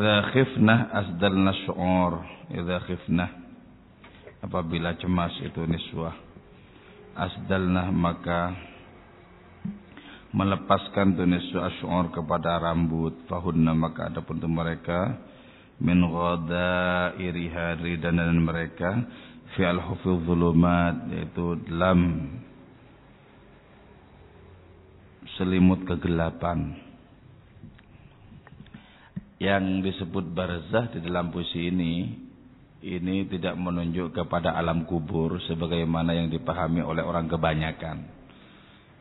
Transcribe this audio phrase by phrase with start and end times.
[0.00, 2.12] Idza khifnah asdalna syu'ur.
[2.56, 3.30] Idza khifnah
[4.40, 6.16] Apabila cemas itu niswah.
[7.16, 8.56] Asdalna maka
[10.32, 15.20] Melepaskan tu niswah syu'ur kepada rambut Fahunna maka ada pun mereka
[15.80, 19.00] Min ghadairi hari dan mereka
[19.56, 21.98] Fi al-hufil zulumat Yaitu dalam
[25.36, 26.90] Selimut kegelapan
[29.40, 32.12] yang disebut barzah di dalam puisi ini
[32.84, 38.04] ini tidak menunjuk kepada alam kubur sebagaimana yang dipahami oleh orang kebanyakan.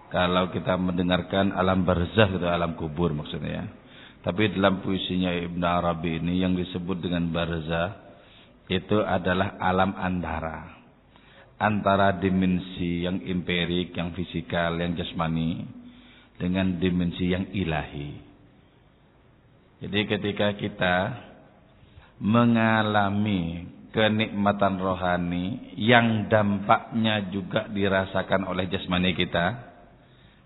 [0.09, 3.65] Kalau kita mendengarkan alam barzah itu alam kubur maksudnya ya.
[4.19, 8.08] Tapi dalam puisinya Ibn Arabi ini yang disebut dengan barzah
[8.69, 10.77] itu adalah alam antara.
[11.59, 15.67] Antara dimensi yang empirik, yang fisikal, yang jasmani
[16.39, 18.15] dengan dimensi yang ilahi.
[19.83, 20.95] Jadi ketika kita
[22.23, 29.45] mengalami kenikmatan rohani yang dampaknya juga dirasakan oleh jasmani kita,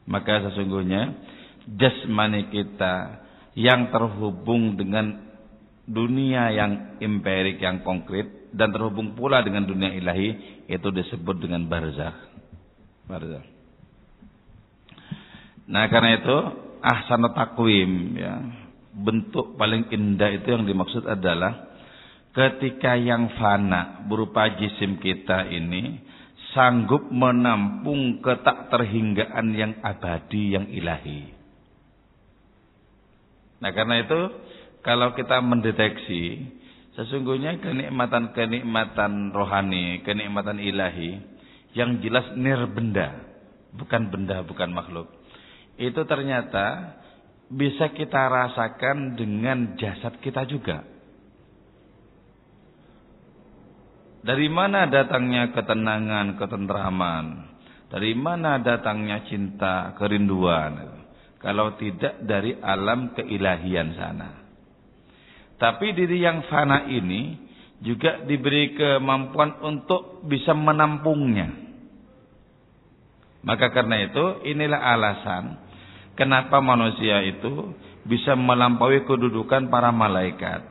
[0.09, 1.13] maka sesungguhnya
[1.77, 3.21] jasmani kita
[3.53, 5.32] yang terhubung dengan
[5.83, 6.71] dunia yang
[7.03, 12.15] empirik yang konkret dan terhubung pula dengan dunia ilahi itu disebut dengan barzakh.
[13.09, 13.45] Barzakh.
[15.63, 16.37] Nah, karena itu
[16.83, 18.35] ahsanut takwim ya
[18.93, 21.73] bentuk paling indah itu yang dimaksud adalah
[22.35, 26.03] ketika yang fana berupa jisim kita ini
[26.53, 31.33] sanggup menampung ketak terhinggaan yang abadi yang ilahi.
[33.63, 34.19] Nah karena itu
[34.83, 36.43] kalau kita mendeteksi
[36.99, 41.23] sesungguhnya kenikmatan-kenikmatan rohani, kenikmatan ilahi
[41.73, 43.15] yang jelas nirbenda,
[43.79, 45.07] bukan benda, bukan makhluk.
[45.79, 46.99] Itu ternyata
[47.47, 50.83] bisa kita rasakan dengan jasad kita juga.
[54.23, 57.25] Dari mana datangnya ketenangan, ketentraman?
[57.87, 61.03] Dari mana datangnya cinta, kerinduan?
[61.43, 64.42] Kalau tidak dari alam keilahian sana.
[65.57, 67.37] Tapi diri yang fana ini
[67.83, 71.61] juga diberi kemampuan untuk bisa menampungnya.
[73.43, 75.63] Maka karena itu inilah alasan
[76.13, 77.73] Kenapa manusia itu
[78.05, 80.61] bisa melampaui kedudukan para malaikat?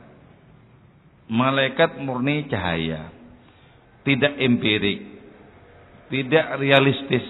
[1.27, 3.11] Malaikat murni cahaya,
[4.07, 5.03] tidak empirik,
[6.07, 7.27] tidak realistis,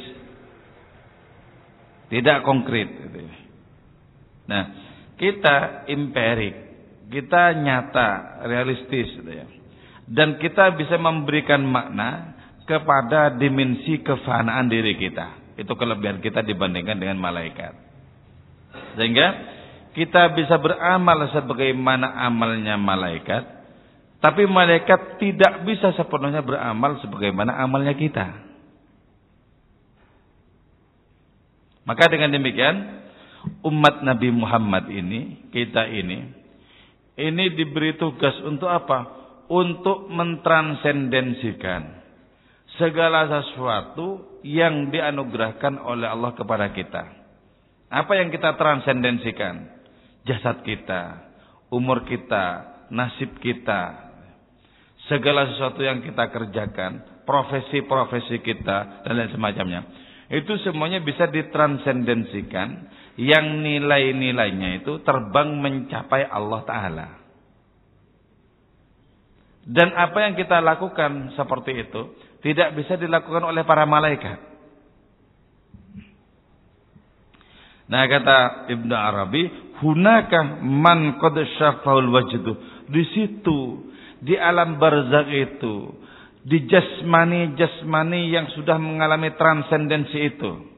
[2.14, 2.90] tidak konkret.
[4.46, 4.64] Nah,
[5.18, 6.63] kita empirik,
[7.14, 9.14] kita nyata, realistis,
[10.10, 12.34] dan kita bisa memberikan makna
[12.66, 15.56] kepada dimensi kefanaan diri kita.
[15.62, 17.78] Itu kelebihan kita dibandingkan dengan malaikat.
[18.98, 19.28] Sehingga
[19.94, 23.44] kita bisa beramal sebagaimana amalnya malaikat,
[24.18, 28.26] tapi malaikat tidak bisa sepenuhnya beramal sebagaimana amalnya kita.
[31.84, 33.04] Maka dengan demikian,
[33.68, 36.43] umat Nabi Muhammad ini, kita ini,
[37.14, 39.22] ini diberi tugas untuk apa?
[39.52, 42.04] Untuk mentransendensikan
[42.80, 47.04] segala sesuatu yang dianugerahkan oleh Allah kepada kita.
[47.94, 49.70] Apa yang kita transendensikan?
[50.26, 51.20] Jasad kita,
[51.70, 54.14] umur kita, nasib kita,
[55.12, 59.82] segala sesuatu yang kita kerjakan, profesi-profesi kita dan lain semacamnya.
[60.32, 62.88] Itu semuanya bisa ditransendensikan
[63.20, 67.08] yang nilai-nilainya itu terbang mencapai Allah taala.
[69.64, 72.02] Dan apa yang kita lakukan seperti itu
[72.44, 74.40] tidak bisa dilakukan oleh para malaikat.
[77.88, 79.44] Nah kata Ibnu Arabi,
[79.80, 82.54] hunaka man qad syafaul wajdu.
[82.92, 83.60] Di situ
[84.24, 85.76] di alam barzakh itu,
[86.44, 90.73] di jasmani-jasmani yang sudah mengalami transendensi itu,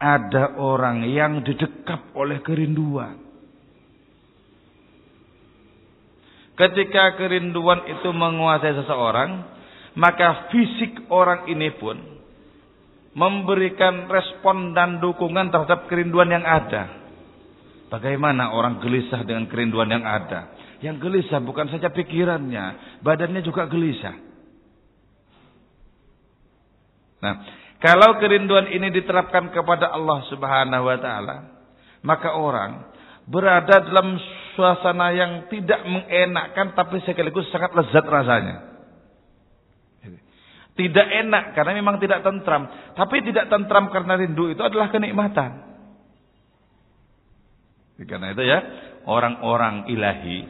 [0.00, 3.20] ada orang yang didekap oleh kerinduan.
[6.56, 9.30] Ketika kerinduan itu menguasai seseorang,
[9.96, 11.96] maka fisik orang ini pun
[13.12, 17.00] memberikan respon dan dukungan terhadap kerinduan yang ada.
[17.92, 20.52] Bagaimana orang gelisah dengan kerinduan yang ada?
[20.80, 24.16] Yang gelisah bukan saja pikirannya, badannya juga gelisah.
[27.20, 27.34] Nah,
[27.80, 31.36] kalau kerinduan ini diterapkan kepada Allah Subhanahu wa taala,
[32.04, 32.92] maka orang
[33.24, 34.20] berada dalam
[34.52, 38.68] suasana yang tidak mengenakkan tapi sekaligus sangat lezat rasanya.
[40.76, 42.68] Tidak enak karena memang tidak tentram.
[42.96, 45.68] Tapi tidak tentram karena rindu itu adalah kenikmatan.
[48.00, 48.58] Karena itu ya,
[49.04, 50.48] orang-orang ilahi,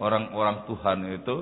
[0.00, 1.36] orang-orang Tuhan itu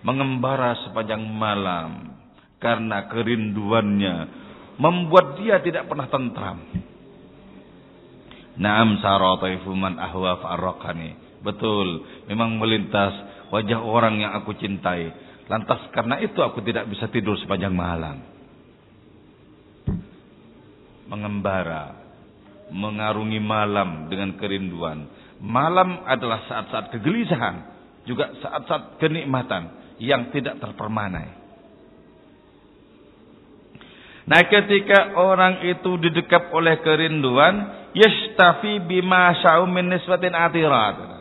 [0.00, 2.16] mengembara sepanjang malam
[2.60, 4.39] karena kerinduannya
[4.80, 6.58] membuat dia tidak pernah tentram.
[8.56, 11.44] Naam sarataifu man ahwa fa'arraqani.
[11.44, 13.12] Betul, memang melintas
[13.52, 15.12] wajah orang yang aku cintai.
[15.48, 18.24] Lantas karena itu aku tidak bisa tidur sepanjang malam.
[21.08, 21.96] Mengembara,
[22.72, 25.08] mengarungi malam dengan kerinduan.
[25.40, 27.56] Malam adalah saat-saat kegelisahan,
[28.04, 31.39] juga saat-saat kenikmatan yang tidak terpermanai.
[34.30, 39.34] Nah ketika orang itu didekap oleh kerinduan, yastafi bima
[39.66, 41.18] min nisbatin atirat.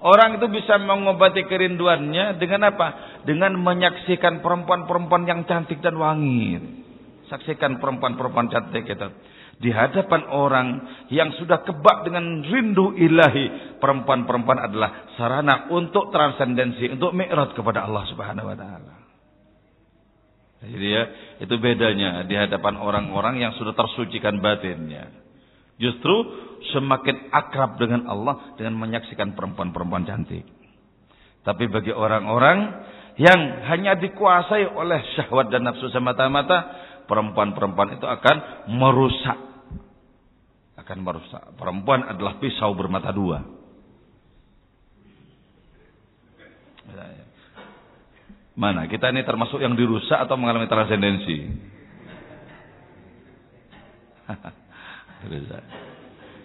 [0.00, 3.20] Orang itu bisa mengobati kerinduannya dengan apa?
[3.28, 6.60] Dengan menyaksikan perempuan-perempuan yang cantik dan wangi.
[7.28, 9.08] Saksikan perempuan-perempuan cantik itu.
[9.60, 10.68] Di hadapan orang
[11.08, 13.76] yang sudah kebak dengan rindu ilahi.
[13.80, 16.88] Perempuan-perempuan adalah sarana untuk transendensi.
[16.88, 19.03] Untuk mi'rat kepada Allah subhanahu wa ta'ala.
[20.64, 21.04] Jadi ya,
[21.44, 25.12] itu bedanya di hadapan orang-orang yang sudah tersucikan batinnya.
[25.76, 26.14] Justru
[26.72, 30.46] semakin akrab dengan Allah dengan menyaksikan perempuan-perempuan cantik.
[31.44, 32.58] Tapi bagi orang-orang
[33.20, 33.40] yang
[33.70, 36.58] hanya dikuasai oleh syahwat dan nafsu semata-mata,
[37.04, 38.36] perempuan-perempuan itu akan
[38.72, 39.38] merusak.
[40.80, 41.54] Akan merusak.
[41.60, 43.64] Perempuan adalah pisau bermata dua.
[48.54, 48.86] Mana?
[48.86, 51.50] Kita ini termasuk yang dirusak atau mengalami transendensi?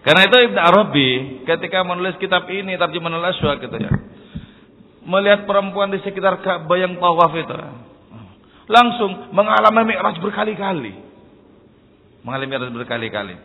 [0.05, 1.09] Karena itu Ibn Arabi
[1.45, 3.93] ketika menulis kitab ini terjemahan al-Aswa gitu ya.
[5.05, 7.53] Melihat perempuan di sekitar Ka'bah yang tawaf itu.
[8.69, 10.93] Langsung mengalami mi'raj berkali-kali.
[12.25, 13.35] Mengalami mi'raj berkali-kali.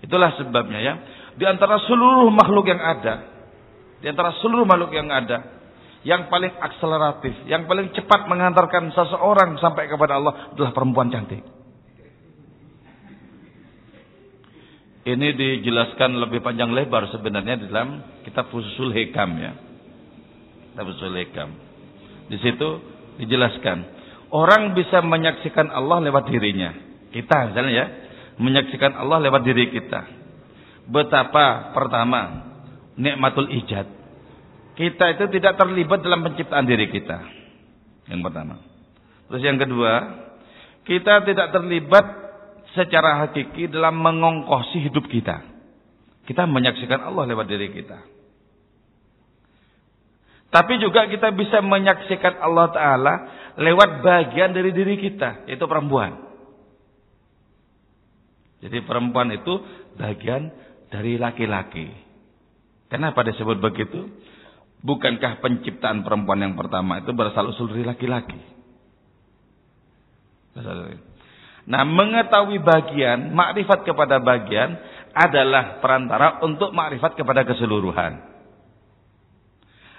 [0.00, 0.94] Itulah sebabnya ya.
[1.36, 3.14] Di antara seluruh makhluk yang ada.
[4.00, 5.57] Di antara seluruh makhluk yang ada
[6.06, 11.42] yang paling akseleratif, yang paling cepat mengantarkan seseorang sampai kepada Allah adalah perempuan cantik.
[15.08, 19.52] Ini dijelaskan lebih panjang lebar sebenarnya di dalam kitab Fusul Hikam ya.
[20.74, 21.50] Kitab Fusul Hikam.
[22.28, 22.68] Di situ
[23.16, 23.78] dijelaskan
[24.30, 26.76] orang bisa menyaksikan Allah lewat dirinya.
[27.08, 27.86] Kita misalnya ya,
[28.36, 30.04] menyaksikan Allah lewat diri kita.
[30.92, 32.52] Betapa pertama
[33.00, 33.97] nikmatul ijad
[34.78, 37.18] kita itu tidak terlibat dalam penciptaan diri kita.
[38.06, 38.62] Yang pertama.
[39.26, 39.92] Terus yang kedua,
[40.86, 42.06] kita tidak terlibat
[42.78, 45.42] secara hakiki dalam mengongkosi hidup kita.
[46.30, 47.98] Kita menyaksikan Allah lewat diri kita.
[50.48, 53.14] Tapi juga kita bisa menyaksikan Allah Ta'ala
[53.58, 56.22] lewat bagian dari diri kita, yaitu perempuan.
[58.62, 59.58] Jadi perempuan itu
[59.98, 60.54] bagian
[60.88, 61.90] dari laki-laki.
[62.88, 64.08] Kenapa disebut begitu?
[64.78, 68.38] Bukankah penciptaan perempuan yang pertama itu berasal usul dari laki-laki?
[71.68, 74.78] Nah, mengetahui bagian, makrifat kepada bagian
[75.12, 78.22] adalah perantara untuk makrifat kepada keseluruhan.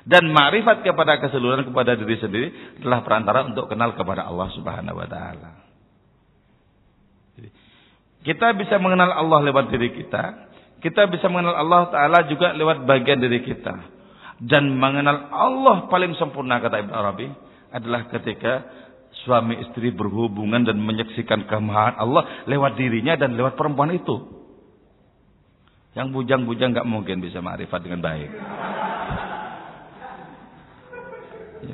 [0.07, 2.47] Dan makrifat kepada keseluruhan kepada diri sendiri
[2.79, 5.51] adalah perantara untuk kenal kepada Allah Subhanahu wa taala.
[8.23, 10.23] Kita bisa mengenal Allah lewat diri kita,
[10.79, 13.98] kita bisa mengenal Allah taala juga lewat bagian diri kita
[14.39, 17.27] dan mengenal Allah paling sempurna kata Ibn Arabi
[17.75, 18.63] adalah ketika
[19.27, 24.39] suami istri berhubungan dan menyaksikan kemahan Allah lewat dirinya dan lewat perempuan itu.
[25.91, 28.29] Yang bujang-bujang nggak mungkin bisa ma'rifat dengan baik.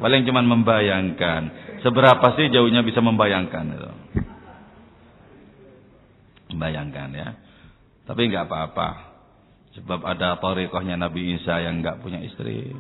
[0.02, 1.42] Paling cuma membayangkan.
[1.86, 3.92] Seberapa sih jauhnya bisa membayangkan itu.
[6.56, 7.30] Membayangkan ya.
[8.10, 9.15] Tapi nggak apa-apa.
[9.75, 12.72] Sebab ada torikohnya Nabi Isa yang nggak punya istri.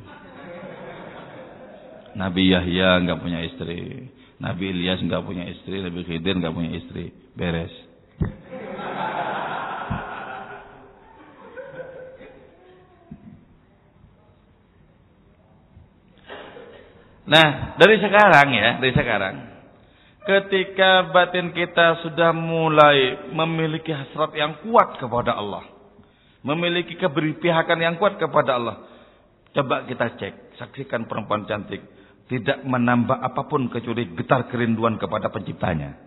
[2.15, 4.07] Nabi Yahya nggak punya istri.
[4.39, 5.83] Nabi Ilyas nggak punya istri.
[5.83, 7.11] Nabi Khidir nggak punya istri.
[7.35, 7.73] Beres.
[17.25, 19.35] Nah, dari sekarang ya, dari sekarang.
[20.23, 25.74] Ketika batin kita sudah mulai memiliki hasrat yang kuat kepada Allah
[26.45, 28.77] memiliki keberpihakan yang kuat kepada Allah.
[29.51, 31.81] Coba kita cek, saksikan perempuan cantik
[32.29, 35.97] tidak menambah apa pun kecuali getar kerinduan kepada penciptanya.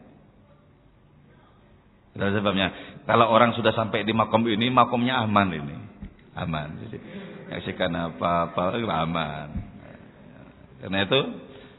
[2.14, 2.68] Itulah sebabnya
[3.06, 5.76] kalau orang sudah sampai di makom ini, makomnya aman ini.
[6.38, 6.86] Aman.
[6.86, 6.98] Jadi
[7.50, 9.48] saksikan apa-apa aman.
[10.78, 11.20] Karena itu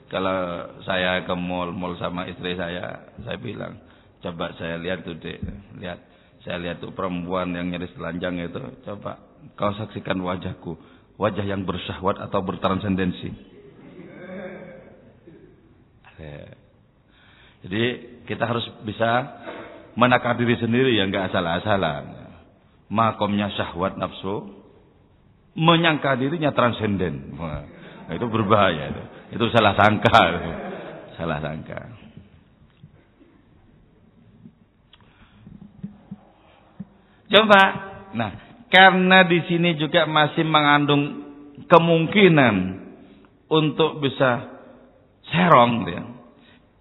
[0.09, 3.77] Kalau saya ke mall, mall sama istri saya, saya bilang,
[4.25, 5.37] coba saya lihat tuh dek,
[5.77, 6.01] lihat,
[6.43, 9.19] saya lihat tuh perempuan yang nyaris telanjang itu, coba
[9.59, 10.79] kau saksikan wajahku,
[11.19, 13.29] wajah yang bersyahwat atau bertransendensi.
[17.59, 17.83] Jadi
[18.23, 19.35] kita harus bisa
[19.99, 22.31] menakar diri sendiri yang nggak asal-asalan.
[22.89, 24.63] Makomnya syahwat nafsu,
[25.59, 27.35] menyangka dirinya transenden.
[28.09, 28.95] Itu berbahaya
[29.29, 29.45] itu.
[29.53, 30.23] Salah sangka.
[31.19, 32.08] Salah sangka.
[37.29, 37.61] Coba.
[38.17, 38.31] Nah,
[38.73, 41.29] karena di sini juga masih mengandung
[41.69, 42.55] kemungkinan
[43.49, 44.49] untuk bisa
[45.29, 46.01] serong dia.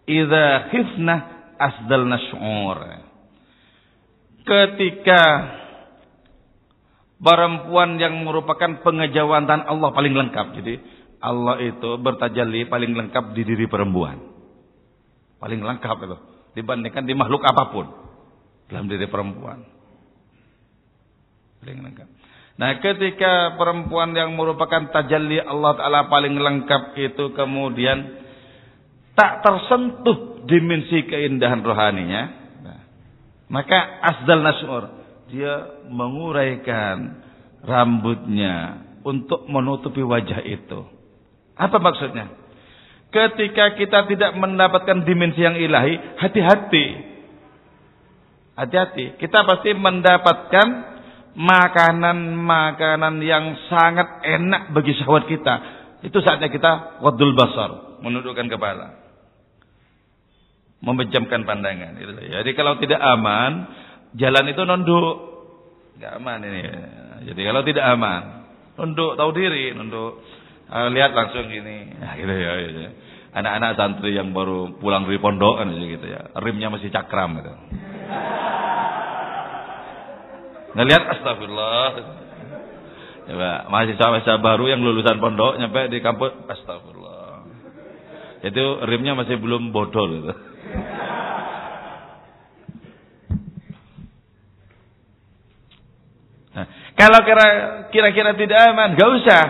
[0.09, 1.15] Idza khifna
[1.61, 2.79] asdalna syu'ur.
[4.49, 5.23] Ketika
[7.19, 10.47] perempuan yang merupakan pengejawatan Allah paling lengkap.
[10.63, 10.75] Jadi
[11.19, 14.17] Allah itu bertajalli paling lengkap di diri perempuan.
[15.39, 16.17] Paling lengkap itu
[16.59, 17.87] dibandingkan di makhluk apa pun
[18.71, 19.78] dalam diri perempuan.
[21.63, 22.09] Paling lengkap.
[22.59, 28.19] Nah, ketika perempuan yang merupakan tajalli Allah taala paling lengkap itu kemudian
[29.15, 32.23] tak tersentuh dimensi keindahan rohaninya,
[32.67, 32.81] nah,
[33.47, 34.83] maka asdal nasur
[35.31, 37.23] dia menguraikan
[37.63, 40.83] rambutnya untuk menutupi wajah itu.
[41.55, 42.31] Apa maksudnya?
[43.09, 46.87] Ketika kita tidak mendapatkan dimensi yang ilahi, hati-hati.
[48.59, 49.17] Hati-hati.
[49.17, 50.98] Kita pasti mendapatkan
[51.39, 55.55] makanan-makanan yang sangat enak bagi syahwat kita.
[56.03, 58.99] Itu saatnya kita wadul basar, menundukkan kepala.
[60.83, 61.99] Memejamkan pandangan.
[61.99, 63.67] Jadi kalau tidak aman,
[64.15, 65.15] jalan itu nunduk.
[65.99, 66.63] Gak aman ini.
[67.27, 68.23] Jadi kalau tidak aman,
[68.79, 70.23] nunduk tahu diri, nunduk
[70.69, 71.97] Uh, lihat langsung gini.
[71.97, 72.81] Nah, gitu ya, gitu.
[73.33, 76.29] Anak-anak santri yang baru pulang dari pondok gitu ya.
[76.37, 77.53] Rimnya masih cakram gitu.
[80.77, 81.91] Ngelihat astagfirullah.
[83.29, 87.45] Coba mahasiswa-mahasiswa baru yang lulusan pondok nyampe di kampus astagfirullah.
[88.45, 90.33] Itu rimnya masih belum bodol gitu.
[96.59, 96.67] Nah,
[96.99, 97.21] kalau
[97.91, 99.45] kira-kira tidak aman, gak usah.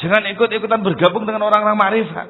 [0.00, 2.28] Jangan ikut-ikutan bergabung dengan orang-orang makrifat.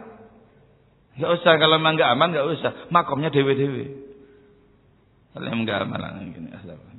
[1.19, 2.71] Gak usah kalau memang gak aman gak usah.
[2.91, 4.11] Makomnya dewe-dewe.
[5.35, 6.51] Kalau memang gak aman gini.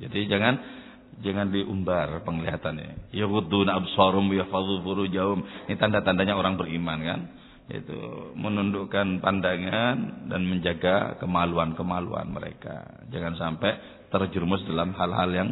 [0.03, 0.59] Jadi jangan
[1.21, 3.13] jangan diumbar penglihatannya.
[3.15, 5.45] Yaghudduna absarum yahfazu furujahum.
[5.69, 7.21] Ini tanda-tandanya orang beriman kan.
[7.71, 13.05] Itu menundukkan pandangan dan menjaga kemaluan-kemaluan mereka.
[13.13, 13.71] Jangan sampai
[14.11, 15.49] terjerumus dalam hal-hal yang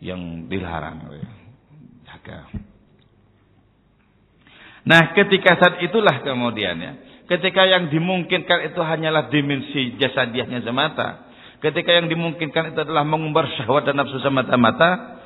[0.00, 1.12] yang dilarang.
[2.08, 2.48] Jaga.
[4.82, 6.92] Nah ketika saat itulah kemudian ya.
[7.30, 11.31] Ketika yang dimungkinkan itu hanyalah dimensi jasadiahnya semata.
[11.62, 15.22] Ketika yang dimungkinkan itu adalah mengumbar syahwat dan nafsu semata-mata.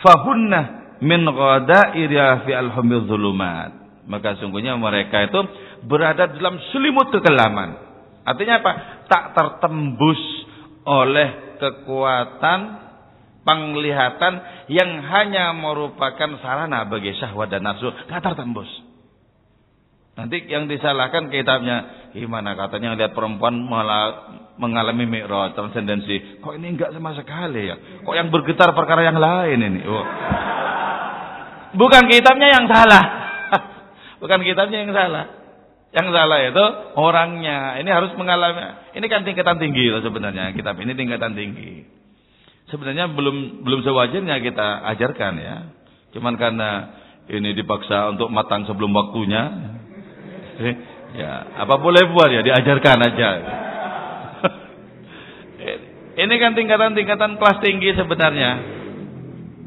[0.00, 0.60] Fahunna
[1.04, 2.16] min ghadairi
[2.48, 2.72] fi al
[3.04, 3.70] zulumat.
[4.08, 5.40] Maka sungguhnya mereka itu
[5.84, 7.76] berada dalam selimut kekelaman.
[8.24, 8.72] Artinya apa?
[9.06, 10.18] Tak tertembus
[10.88, 12.82] oleh kekuatan
[13.42, 18.70] penglihatan yang hanya merupakan sarana bagi syahwat dan nafsu nggak tertembus.
[20.12, 24.28] Nanti yang disalahkan kitabnya gimana katanya lihat perempuan malah
[24.62, 26.38] mengalami mi'raj transendensi.
[26.38, 27.76] Kok ini enggak sama sekali ya?
[28.06, 29.80] Kok yang bergetar perkara yang lain ini?
[29.82, 30.06] Oh.
[31.74, 33.04] Bukan kitabnya yang salah.
[34.22, 35.24] Bukan kitabnya yang salah.
[35.90, 36.64] Yang salah itu
[36.94, 37.82] orangnya.
[37.82, 38.94] Ini harus mengalami.
[38.94, 42.02] Ini kan tingkatan tinggi loh sebenarnya kitab ini tingkatan tinggi
[42.72, 45.56] sebenarnya belum belum sewajarnya kita ajarkan ya.
[46.16, 46.70] Cuman karena
[47.28, 49.42] ini dipaksa untuk matang sebelum waktunya.
[51.20, 53.30] ya, apa boleh buat ya diajarkan aja.
[56.12, 58.50] Ini kan tingkatan-tingkatan kelas tinggi sebenarnya.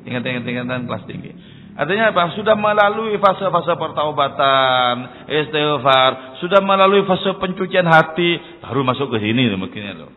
[0.05, 1.31] Tingkatan-tingkatan kelas tinggi.
[1.75, 2.31] Artinya apa?
[2.39, 9.83] Sudah melalui fase-fase pertaubatan, istighfar, sudah melalui fase pencucian hati, baru masuk ke sini mungkin
[9.99, 10.13] loh.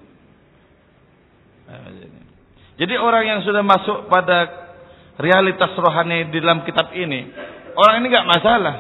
[2.78, 4.70] Jadi orang yang sudah masuk pada
[5.18, 7.26] realitas rohani di dalam kitab ini,
[7.74, 8.76] orang ini nggak masalah.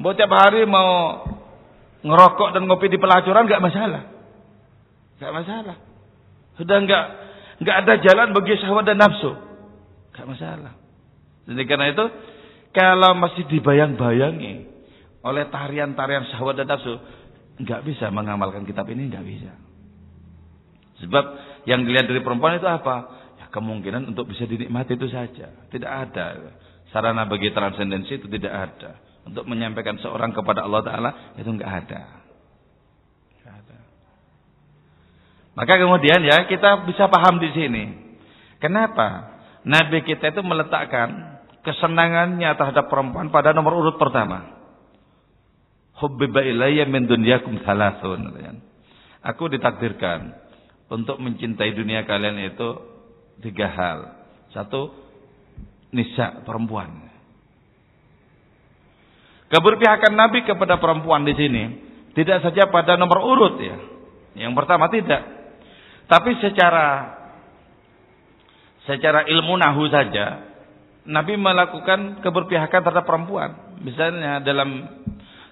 [0.00, 1.20] Buat tiap hari mau
[2.00, 4.02] ngerokok dan ngopi di pelacuran nggak masalah,
[5.20, 5.91] nggak masalah.
[6.60, 7.04] Sudah nggak
[7.62, 9.32] nggak ada jalan bagi syahwat dan nafsu,
[10.12, 10.74] nggak masalah.
[11.48, 12.04] Jadi karena itu
[12.72, 14.68] kalau masih dibayang-bayangi
[15.22, 16.98] oleh tarian-tarian syahwat dan nafsu,
[17.62, 19.52] nggak bisa mengamalkan kitab ini, nggak bisa.
[21.02, 21.24] Sebab
[21.66, 23.22] yang dilihat dari perempuan itu apa?
[23.52, 25.68] kemungkinan untuk bisa dinikmati itu saja.
[25.68, 26.56] Tidak ada
[26.90, 28.92] sarana bagi transendensi itu tidak ada.
[29.22, 32.02] untuk menyampaikan seorang kepada Allah Taala itu nggak ada.
[33.38, 33.78] Nggak ada.
[35.52, 37.84] Maka kemudian ya kita bisa paham di sini.
[38.56, 44.58] Kenapa Nabi kita itu meletakkan kesenangannya terhadap perempuan pada nomor urut pertama.
[46.02, 46.42] Hubbiba
[46.88, 48.32] min dunyakum thalathun.
[49.22, 50.34] Aku ditakdirkan
[50.90, 52.68] untuk mencintai dunia kalian itu
[53.44, 53.98] tiga hal.
[54.50, 54.90] Satu,
[55.94, 57.12] nisa perempuan.
[59.52, 61.62] Keberpihakan Nabi kepada perempuan di sini
[62.16, 63.78] tidak saja pada nomor urut ya.
[64.32, 65.41] Yang pertama tidak.
[66.12, 67.16] Tapi secara
[68.84, 70.52] secara ilmu nahu saja
[71.08, 73.80] Nabi melakukan keberpihakan terhadap perempuan.
[73.80, 74.92] Misalnya dalam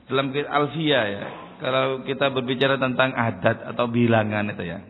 [0.05, 1.25] dalam alfia ya.
[1.61, 4.85] Kalau kita berbicara tentang adat atau bilangan itu ya.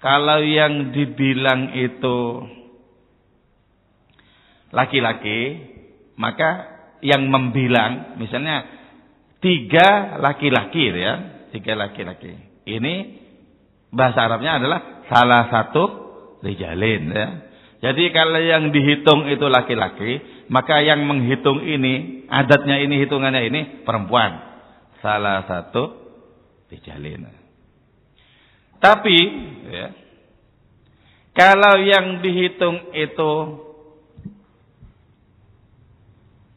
[0.00, 2.18] Kalau yang dibilang itu
[4.74, 5.40] laki-laki,
[6.18, 6.68] maka
[7.00, 8.66] yang membilang, misalnya
[9.38, 11.14] tiga laki-laki ya,
[11.54, 12.34] tiga laki-laki.
[12.66, 13.21] Ini
[13.92, 15.82] bahasa Arabnya adalah salah satu
[16.40, 17.28] rijalin ya.
[17.82, 24.38] Jadi kalau yang dihitung itu laki-laki, maka yang menghitung ini, adatnya ini, hitungannya ini perempuan.
[25.02, 25.90] Salah satu
[26.70, 27.26] rijalin.
[28.78, 29.18] Tapi
[29.66, 29.86] ya,
[31.34, 33.32] kalau yang dihitung itu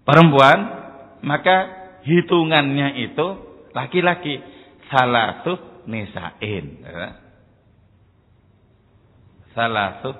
[0.06, 0.60] perempuan,
[1.26, 1.58] maka
[2.06, 3.28] hitungannya itu
[3.74, 4.46] laki-laki.
[4.94, 5.58] Salatu
[5.90, 6.66] nisain.
[6.86, 7.25] Ya.
[9.56, 10.12] Salatu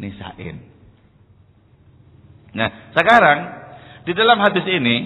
[0.00, 0.72] nisain.
[2.52, 3.38] Nah, sekarang
[4.04, 4.96] di dalam hadis ini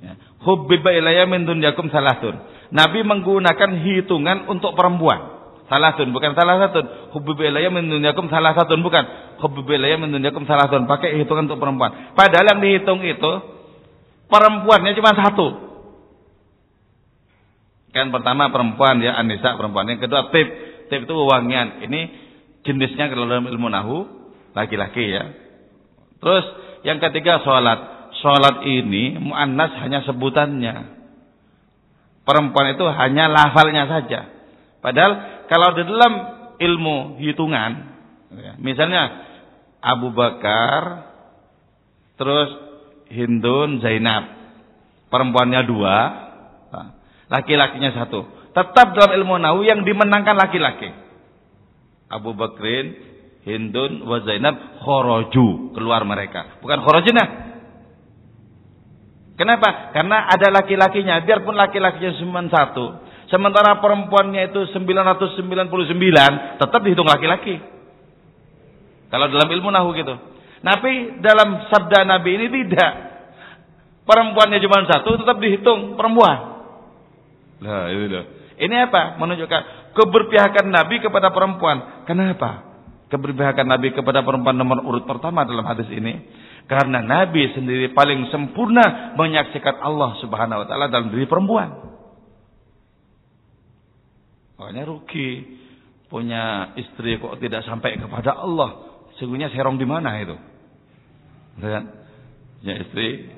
[0.00, 0.12] ya,
[0.44, 2.36] hubbiba ilayya min dunyakum salatun.
[2.72, 5.36] Nabi menggunakan hitungan untuk perempuan.
[5.64, 6.80] Salatun bukan salah satu.
[7.16, 9.04] Hubbiba ilayya min dunyakum salah satu bukan.
[9.40, 10.84] Hubbiba ilayya min dunyakum salah satu.
[10.84, 12.12] Pakai hitungan untuk perempuan.
[12.12, 13.32] Padahal yang dihitung itu
[14.28, 15.46] perempuannya cuma satu.
[17.94, 19.88] Kan pertama perempuan ya Anissa perempuan.
[19.88, 20.48] Yang kedua tip.
[20.84, 21.80] Tip itu wangian.
[21.88, 22.00] Ini
[22.64, 23.96] jenisnya kalau dalam ilmu nahu
[24.56, 25.24] laki-laki ya.
[26.18, 26.44] Terus
[26.84, 27.92] yang ketiga sholat.
[28.24, 30.96] Sholat ini mu'annas hanya sebutannya.
[32.24, 34.32] Perempuan itu hanya lafalnya saja.
[34.80, 36.12] Padahal kalau di dalam
[36.56, 37.72] ilmu hitungan,
[38.32, 39.12] ya, misalnya
[39.84, 41.12] Abu Bakar,
[42.16, 42.48] terus
[43.12, 44.24] Hindun Zainab,
[45.12, 45.96] perempuannya dua,
[47.28, 48.24] laki-lakinya satu.
[48.56, 51.03] Tetap dalam ilmu nahu yang dimenangkan laki-laki.
[52.14, 52.94] Abu Bakrin,
[53.42, 57.24] Hindun, wa Zainab khoroju keluar mereka, bukan khorojina.
[59.34, 59.90] Kenapa?
[59.90, 67.56] Karena ada laki-lakinya, biarpun laki-lakinya cuma satu, Sementara perempuannya itu 999 tetap dihitung laki-laki.
[69.08, 70.14] Kalau dalam ilmu nahu gitu.
[70.64, 72.92] Tapi dalam sabda Nabi ini tidak.
[74.04, 76.62] Perempuannya cuma satu tetap dihitung perempuan.
[77.64, 78.22] Nah, itu.
[78.60, 79.16] Ini apa?
[79.16, 82.04] Menunjukkan keberpihakan Nabi kepada perempuan.
[82.04, 82.74] Kenapa?
[83.08, 86.18] Keberpihakan Nabi kepada perempuan nomor urut pertama dalam hadis ini.
[86.66, 91.94] Karena Nabi sendiri paling sempurna menyaksikan Allah subhanahu wa ta'ala dalam diri perempuan.
[94.58, 95.62] Makanya rugi.
[96.04, 99.02] Punya istri kok tidak sampai kepada Allah.
[99.16, 100.36] Sesungguhnya serong di mana itu?
[101.58, 101.84] Kan?
[102.62, 103.34] Ya istri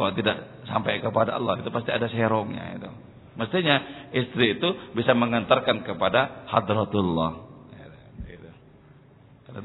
[0.00, 2.90] kok tidak sampai kepada Allah itu pasti ada serongnya itu.
[3.38, 3.76] Mestinya
[4.10, 7.50] istri itu bisa mengantarkan kepada hadratullah.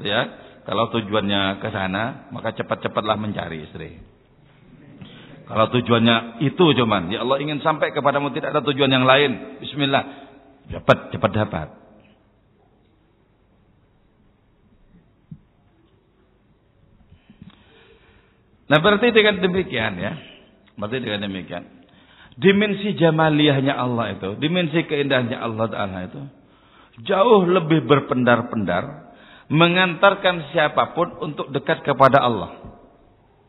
[0.02, 0.22] Ya.
[0.66, 4.02] Kalau tujuannya ke sana, maka cepat-cepatlah mencari istri.
[5.46, 9.62] Kalau tujuannya itu cuman, ya Allah ingin sampai kepadamu tidak ada tujuan yang lain.
[9.62, 10.04] Bismillah.
[10.66, 11.68] Cepat, cepat dapat.
[18.66, 20.18] Nah berarti dengan demikian ya.
[20.74, 21.75] Berarti dengan demikian.
[22.36, 24.36] Dimensi jamaliyahnya Allah itu.
[24.36, 26.20] Dimensi keindahannya Allah Ta'ala itu.
[27.08, 29.08] Jauh lebih berpendar-pendar.
[29.48, 32.76] Mengantarkan siapa pun untuk dekat kepada Allah.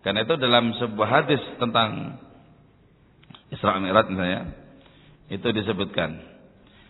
[0.06, 2.22] Karena itu dalam sebuah hadis tentang
[3.52, 4.56] Isra Mi'raj misalnya
[5.28, 6.37] itu disebutkan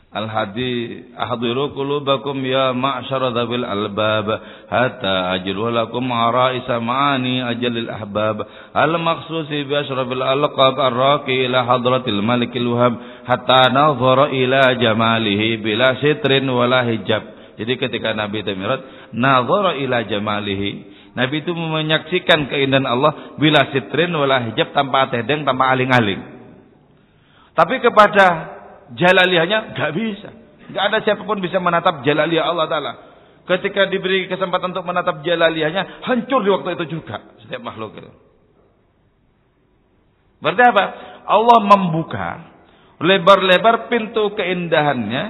[0.07, 4.39] Al hadi ahdiru qulubakum ya ma'syara dzabil albab
[4.71, 8.47] hatta ajlu lakum araisa ma'ani ajalil ahbab.
[8.71, 12.95] Al maqsusi bi asrabil alqab arraqi ila hadratil malikil wahab
[13.27, 17.35] hatta nazara ila jamalihi bila sitrin wala hijab.
[17.59, 20.95] Jadi ketika Nabi Mi'raj nazara ila jamalihi.
[21.19, 26.21] Nabi itu menyaksikan keindahan Allah bila sitrin wala hijab tanpa tedeng, tanpa aling-aling.
[27.57, 28.56] Tapi kepada
[28.95, 30.29] jalaliyahnya nggak bisa.
[30.71, 32.93] Nggak ada siapa pun bisa menatap jalaliyah Allah Taala.
[33.47, 38.11] Ketika diberi kesempatan untuk menatap jalaliyahnya, hancur di waktu itu juga setiap makhluk itu.
[40.43, 40.85] Berarti apa?
[41.27, 42.29] Allah membuka
[42.99, 45.23] lebar-lebar pintu keindahannya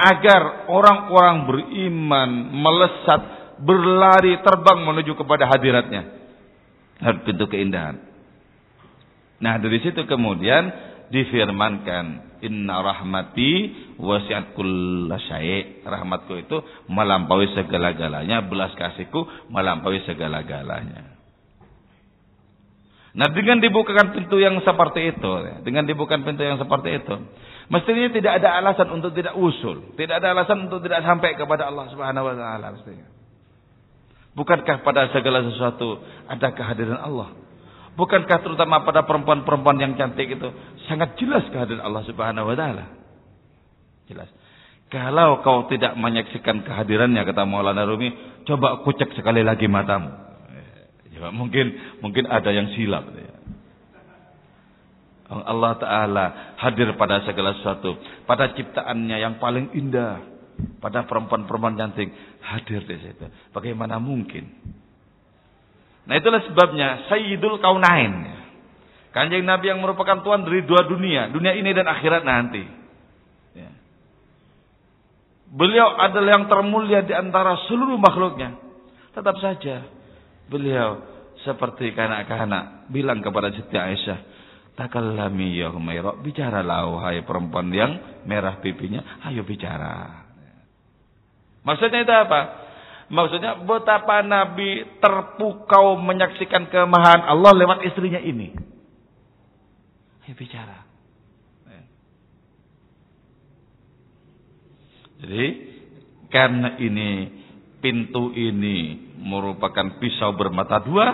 [0.00, 3.22] agar orang-orang beriman melesat,
[3.60, 6.02] berlari, terbang menuju kepada hadiratnya.
[7.28, 8.00] Pintu keindahan.
[9.42, 10.70] Nah dari situ kemudian
[11.12, 13.50] difirmankan Inna rahmati
[14.02, 15.86] wasiat kullasyai.
[15.86, 16.56] Rahmatku itu
[16.90, 19.22] melampaui segala-galanya, belas kasihku
[19.52, 21.14] melampaui segala-galanya.
[23.12, 27.14] Nah dengan dibukakan pintu yang seperti itu, dengan dibukakan pintu yang seperti itu,
[27.68, 31.92] mestinya tidak ada alasan untuk tidak usul, tidak ada alasan untuk tidak sampai kepada Allah
[31.92, 33.06] Subhanahu Wa Taala mestinya.
[34.32, 37.41] Bukankah pada segala sesuatu ada kehadiran Allah?
[37.92, 40.48] Bukankah terutama pada perempuan-perempuan yang cantik itu
[40.88, 42.84] sangat jelas kehadiran Allah Subhanahu Wa Taala?
[44.08, 44.28] Jelas.
[44.92, 48.12] Kalau kau tidak menyaksikan kehadirannya kata Maulana Rumi,
[48.44, 50.12] coba kucek sekali lagi matamu.
[51.12, 53.08] Ya, mungkin mungkin ada yang silap.
[55.32, 56.24] Allah Ta'ala
[56.60, 57.96] hadir pada segala sesuatu.
[58.28, 60.20] Pada ciptaannya yang paling indah.
[60.76, 62.12] Pada perempuan-perempuan cantik.
[62.44, 63.24] Hadir di situ.
[63.56, 64.44] Bagaimana mungkin?
[66.06, 68.42] Nah itulah sebabnya Sayyidul Kaunain.
[69.12, 71.28] Kanjeng Nabi yang merupakan Tuhan dari dua dunia.
[71.28, 72.64] Dunia ini dan akhirat nanti.
[73.52, 73.70] Ya.
[75.52, 78.56] Beliau adalah yang termulia di antara seluruh makhluknya.
[79.12, 79.84] Tetap saja
[80.52, 81.00] Beliau
[81.48, 84.20] seperti kanak-kanak bilang kepada Siti Aisyah,
[84.76, 90.28] "Takallami ya Humairah, bicaralah wahai perempuan yang merah pipinya, ayo bicara."
[91.64, 92.40] Maksudnya itu apa?
[93.10, 98.54] Maksudnya betapa Nabi terpukau menyaksikan kemahan Allah lewat istrinya ini.
[100.22, 100.92] Ayo bicara.
[105.22, 105.46] Jadi
[106.34, 107.10] karena ini
[107.78, 111.06] pintu ini merupakan pisau bermata dua,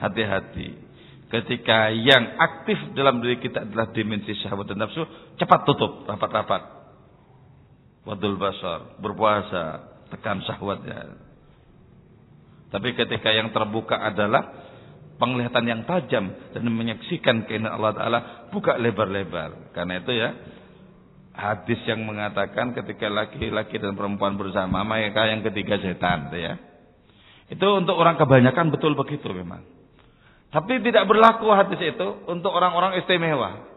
[0.00, 0.80] hati-hati.
[1.28, 5.04] Ketika yang aktif dalam diri kita adalah dimensi syahwat dan nafsu,
[5.36, 6.62] cepat tutup rapat-rapat.
[8.04, 11.16] Wadul basar, berpuasa, tekan syahwatnya.
[12.72, 14.48] Tapi ketika yang terbuka adalah
[15.20, 19.76] penglihatan yang tajam dan menyaksikan keindahan Allah Ta'ala, buka lebar-lebar.
[19.76, 20.30] Karena itu ya,
[21.36, 26.32] hadis yang mengatakan ketika laki-laki dan perempuan bersama, maka yang ketiga setan.
[26.32, 26.56] Ya.
[27.52, 29.64] Itu untuk orang kebanyakan betul begitu memang.
[30.52, 33.68] Tapi tidak berlaku hadis itu untuk orang-orang istimewa.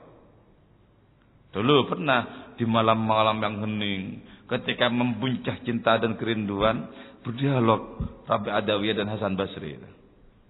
[1.55, 4.03] Dulu pernah di malam-malam yang hening,
[4.45, 6.89] ketika membuncah cinta dan kerinduan,
[7.25, 7.97] berdialog
[8.29, 9.77] Rabi Adawiyah dan Hasan Basri.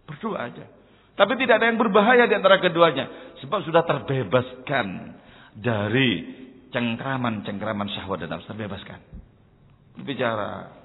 [0.05, 0.65] Berdua aja.
[1.15, 3.07] Tapi tidak ada yang berbahaya di antara keduanya.
[3.39, 5.15] Sebab sudah terbebaskan
[5.55, 6.09] dari
[6.75, 8.51] cengkraman-cengkraman syahwat dan nafsu.
[8.51, 8.99] Terbebaskan.
[9.95, 10.83] Berbicara.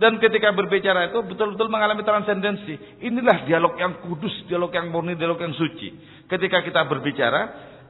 [0.00, 2.72] Dan ketika berbicara itu betul-betul mengalami transendensi.
[3.04, 5.92] Inilah dialog yang kudus, dialog yang murni, dialog yang suci.
[6.24, 7.40] Ketika kita berbicara,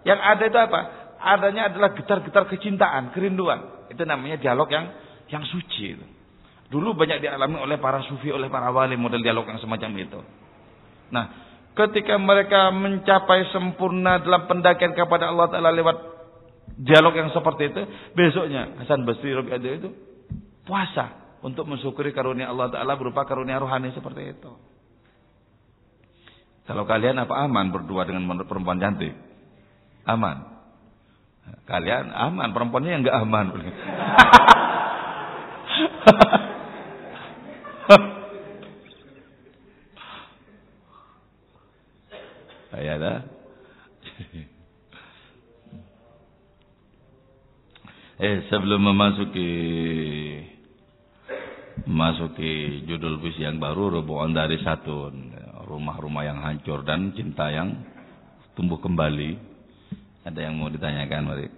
[0.03, 0.81] yang ada itu apa?
[1.21, 3.89] Adanya adalah getar-getar kecintaan, kerinduan.
[3.93, 4.87] Itu namanya dialog yang
[5.29, 6.01] yang suci.
[6.73, 10.21] Dulu banyak dialami oleh para sufi, oleh para wali model dialog yang semacam itu.
[11.11, 11.25] Nah,
[11.77, 15.97] ketika mereka mencapai sempurna dalam pendakian kepada Allah Taala lewat
[16.81, 17.83] dialog yang seperti itu,
[18.17, 19.91] besoknya Hasan Basri Rabi itu
[20.65, 24.53] puasa untuk mensyukuri karunia Allah Ta'ala berupa karunia rohani seperti itu.
[26.69, 29.11] Kalau kalian apa aman berdua dengan perempuan cantik?
[30.07, 30.60] Aman.
[31.67, 33.47] Kalian aman, perempuannya yang enggak aman.
[42.91, 43.23] Ya dah.
[48.27, 49.53] eh sebelum memasuki
[51.87, 55.07] Masuki judul puisi yang baru Rubuhan dari satu
[55.71, 57.79] Rumah-rumah yang hancur dan cinta yang
[58.59, 59.50] tumbuh kembali
[60.21, 61.49] Ada yang mau ditanyakan mari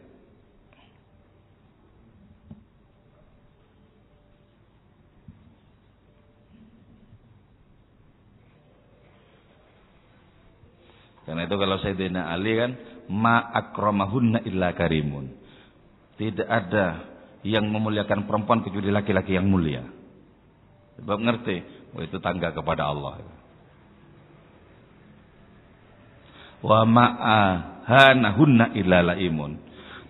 [11.22, 12.70] Karena itu kalau Sayyidina Ali kan
[13.08, 15.32] ma akramahunna illa karimun.
[16.18, 17.08] Tidak ada
[17.46, 19.80] yang memuliakan perempuan kecuali laki-laki yang mulia.
[21.00, 21.56] Sebab ngerti,
[21.96, 23.41] oh itu tangga kepada Allah.
[26.62, 29.58] Wa ma'ahanahunna illa laimun.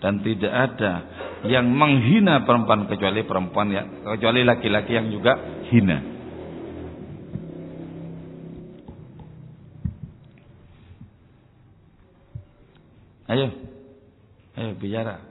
[0.03, 0.93] Dan tidak ada
[1.49, 5.33] yang menghina perempuan kecuali perempuan yang kecuali laki-laki yang juga
[5.71, 5.99] hina.
[13.33, 13.49] Ayo.
[14.53, 15.25] Ayo bicara.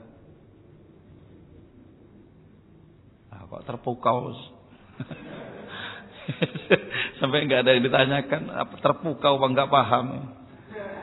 [3.30, 4.34] Ah, kok terpukau
[7.22, 8.42] Sampai nggak ada yang ditanyakan,
[8.82, 10.06] terpukau apa nggak paham.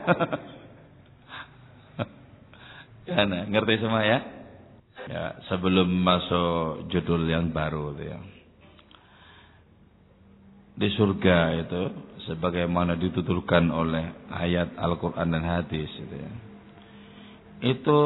[3.10, 4.18] Karena ngerti semua ya?
[5.10, 8.20] Ya, sebelum masuk judul yang baru itu ya.
[10.80, 11.82] Di surga itu
[12.30, 16.32] sebagaimana dituturkan oleh ayat Al-Qur'an dan hadis itu ya.
[17.60, 17.98] Itu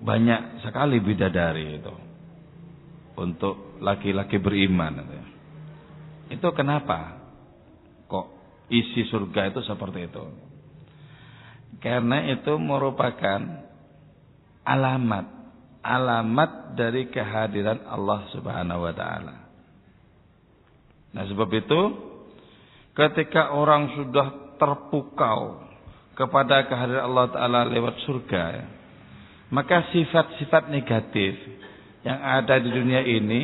[0.00, 1.94] banyak sekali bidadari itu
[3.20, 5.12] untuk laki-laki beriman itu.
[5.12, 5.26] Ya.
[6.38, 7.20] Itu kenapa?
[8.06, 8.26] Kok
[8.70, 10.24] isi surga itu seperti itu?
[11.78, 13.40] Karena itu merupakan
[14.66, 15.40] alamat
[15.80, 19.34] alamat dari kehadiran Allah Subhanahu wa taala.
[21.10, 21.80] Nah, sebab itu
[22.94, 25.64] ketika orang sudah terpukau
[26.14, 28.44] kepada kehadiran Allah taala lewat surga,
[29.50, 31.34] maka sifat-sifat negatif
[32.04, 33.42] yang ada di dunia ini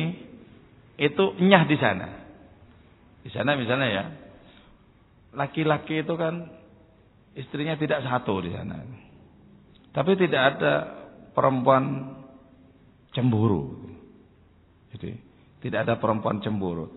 [0.97, 2.09] itu nyah di sana.
[3.25, 4.05] Di sana misalnya ya,
[5.35, 6.56] laki-laki itu kan
[7.37, 8.81] istrinya tidak satu di sana.
[9.93, 10.73] Tapi tidak ada
[11.37, 12.17] perempuan
[13.13, 13.77] cemburu.
[14.93, 15.13] Jadi
[15.61, 16.89] tidak ada perempuan cemburu.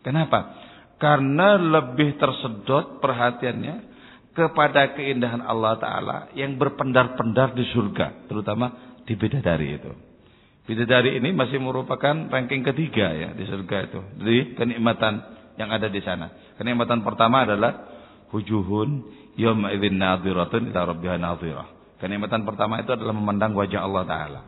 [0.00, 0.56] Kenapa?
[0.96, 3.76] Karena lebih tersedot perhatiannya
[4.34, 8.28] kepada keindahan Allah Ta'ala yang berpendar-pendar di surga.
[8.30, 9.92] Terutama di bidadari itu.
[10.68, 14.00] Bidadari ini masih merupakan ranking ketiga ya di surga itu.
[14.20, 15.14] Jadi kenikmatan
[15.56, 16.54] yang ada di sana.
[16.60, 17.87] Kenikmatan pertama adalah
[18.32, 19.04] wujuhun
[19.38, 21.68] yawma idzin nadhiratun ila rabbiha nadhirah.
[21.98, 24.42] Kenikmatan pertama itu adalah memandang wajah Allah taala.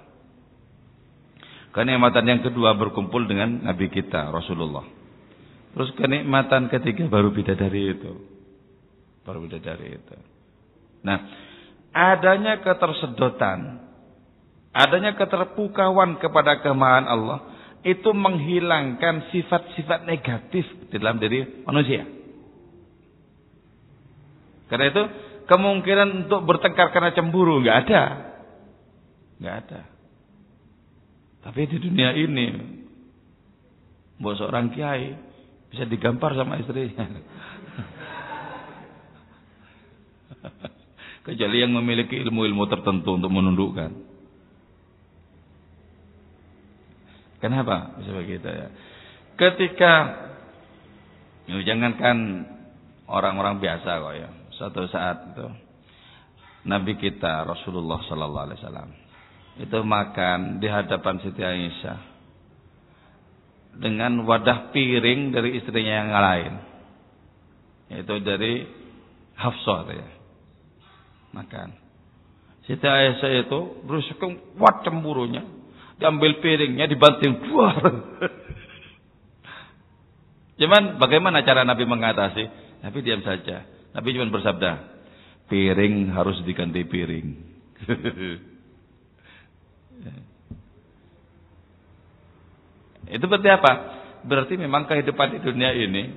[1.70, 4.86] Kenikmatan yang kedua berkumpul dengan nabi kita Rasulullah.
[5.70, 8.10] Terus kenikmatan ketiga baru bidadari itu.
[9.22, 10.16] Baru bidadari itu.
[11.06, 11.18] Nah,
[11.94, 13.86] adanya ketersedotan,
[14.74, 17.38] adanya keterpukauan kepada kemahan Allah
[17.86, 22.19] itu menghilangkan sifat-sifat negatif dalam diri manusia.
[24.70, 25.02] Karena itu
[25.50, 28.02] kemungkinan untuk bertengkar karena cemburu nggak ada,
[29.42, 29.82] nggak ada.
[31.42, 32.46] Tapi di dunia ini,
[34.22, 35.18] buat seorang kiai
[35.74, 37.02] bisa digampar sama istrinya.
[41.26, 43.90] Kecuali yang memiliki ilmu-ilmu tertentu untuk menundukkan.
[47.42, 48.70] Kenapa bisa begitu ya?
[49.34, 49.92] Ketika
[51.50, 52.46] jangankan
[53.10, 55.48] orang-orang biasa kok ya Suatu saat itu
[56.68, 58.92] Nabi kita Rasulullah sallallahu alaihi wasallam
[59.56, 61.98] itu makan di hadapan Siti Aisyah
[63.80, 66.52] dengan wadah piring dari istrinya yang lain.
[67.88, 68.68] Yaitu dari
[69.40, 70.08] Hafsah ya.
[71.32, 71.72] Makan.
[72.68, 74.20] Siti Aisyah itu berusaha
[74.60, 75.40] kuat cemburunya.
[75.96, 77.80] Diambil piringnya dibanting keluar.
[80.60, 82.44] Cuman bagaimana cara Nabi mengatasi?
[82.84, 83.79] Nabi diam saja.
[83.90, 84.70] Nabi cuma bersabda,
[85.50, 87.28] piring harus diganti piring.
[93.10, 93.72] Itu berarti apa?
[94.22, 96.14] Berarti memang kehidupan di dunia ini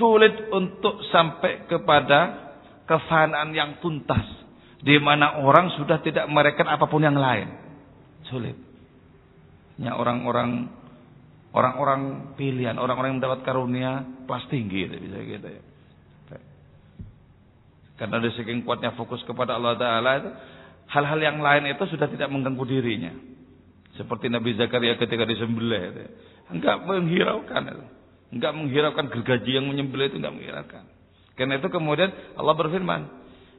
[0.00, 2.48] sulit untuk sampai kepada
[2.88, 4.24] kefanaan yang tuntas
[4.80, 7.52] di mana orang sudah tidak mereka apa pun yang lain.
[8.30, 8.56] Sulit.
[9.76, 10.72] Ya orang-orang
[11.52, 13.90] orang-orang pilihan, orang-orang yang mendapat karunia
[14.24, 15.62] kelas tinggi bisa gitu ya.
[17.98, 20.30] Karena dari saking kuatnya fokus kepada Allah Ta'ala itu,
[20.94, 23.12] hal-hal yang lain itu sudah tidak mengganggu dirinya.
[23.98, 26.02] Seperti Nabi Zakaria ketika disembelih itu.
[26.54, 27.84] Enggak menghiraukan itu.
[28.38, 30.84] Enggak menghiraukan gergaji yang menyembelih itu enggak menghiraukan.
[31.34, 33.00] Karena itu kemudian Allah berfirman,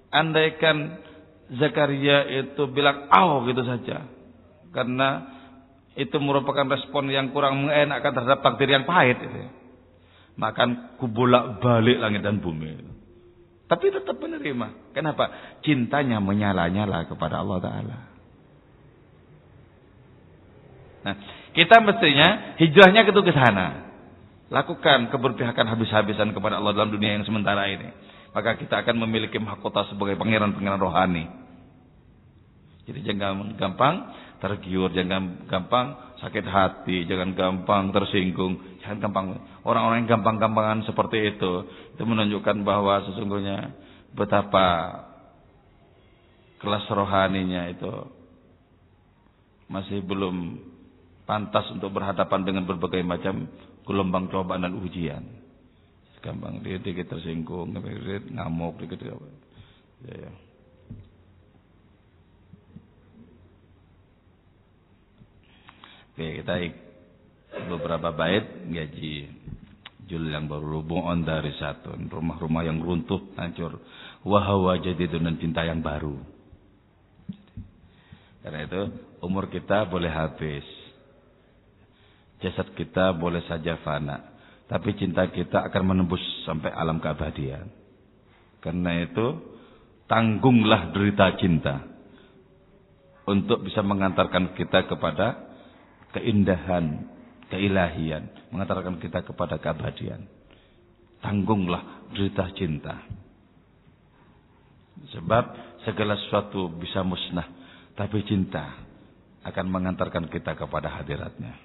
[0.08, 1.04] andaikan
[1.60, 4.08] Zakaria itu bilang aw gitu saja.
[4.72, 5.36] Karena
[6.00, 9.52] itu merupakan respon yang kurang mengenakan terhadap takdir yang pahit itu.
[10.40, 12.70] Maka kubolak balik langit dan bumi.
[12.80, 12.99] Itu.
[13.70, 14.98] Tapi tetap menerima.
[14.98, 15.30] Kenapa?
[15.62, 17.98] Cintanya menyala-nyala kepada Allah Ta'ala.
[21.06, 21.16] Nah,
[21.54, 23.68] kita mestinya hijrahnya ke sana.
[24.50, 27.94] Lakukan keberpihakan habis-habisan kepada Allah dalam dunia yang sementara ini.
[28.34, 31.26] Maka kita akan memiliki mahkota sebagai pangeran-pangeran rohani.
[32.90, 33.96] Jadi jangan gampang
[34.42, 39.26] tergiur, jangan gampang sakit hati, jangan gampang tersinggung, jangan gampang.
[39.64, 41.54] Orang-orang yang gampang-gampangan seperti itu,
[41.96, 43.72] itu menunjukkan bahwa sesungguhnya
[44.14, 44.68] betapa
[46.60, 47.94] kelas rohaninya itu
[49.72, 50.60] masih belum
[51.24, 53.48] pantas untuk berhadapan dengan berbagai macam
[53.88, 55.24] gelombang cobaan dan ujian.
[56.20, 59.28] Gampang dia dikit tersinggung, dikit ngamuk, dikit apa.
[60.04, 60.32] Ya, ya.
[66.20, 66.60] Oke, kita
[67.72, 69.32] beberapa bait gaji
[70.04, 73.80] jul yang baru on dari satu rumah-rumah yang runtuh hancur
[74.28, 76.20] wahawa jadi dengan cinta yang baru
[78.44, 78.82] Karena itu
[79.24, 80.68] umur kita boleh habis.
[82.44, 84.20] Jasad kita boleh saja fana.
[84.68, 87.72] Tapi cinta kita akan menembus sampai alam keabadian.
[88.60, 89.56] Karena itu
[90.12, 91.80] tanggunglah derita cinta.
[93.24, 95.49] Untuk bisa mengantarkan kita kepada
[96.16, 97.06] keindahan,
[97.52, 98.30] keilahian.
[98.50, 100.26] Mengantarkan kita kepada keabadian.
[101.20, 103.04] Tanggunglah derita cinta.
[105.16, 105.44] Sebab
[105.84, 107.48] segala sesuatu bisa musnah.
[107.96, 108.88] Tapi cinta
[109.44, 111.56] akan mengantarkan kita kepada hadiratnya.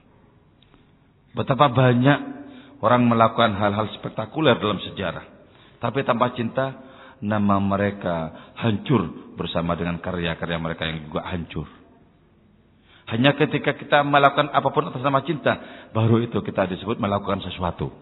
[1.35, 2.19] Betapa banyak
[2.79, 5.27] orang melakukan hal-hal spektakuler dalam sejarah.
[5.83, 6.79] Tapi tanpa cinta,
[7.21, 11.69] nama mereka hancur bersama dengan karya-karya mereka yang juga hancur.
[13.05, 15.53] Hanya ketika kita melakukan apa pun atas nama cinta,
[15.93, 17.93] baru itu kita disebut melakukan sesuatu.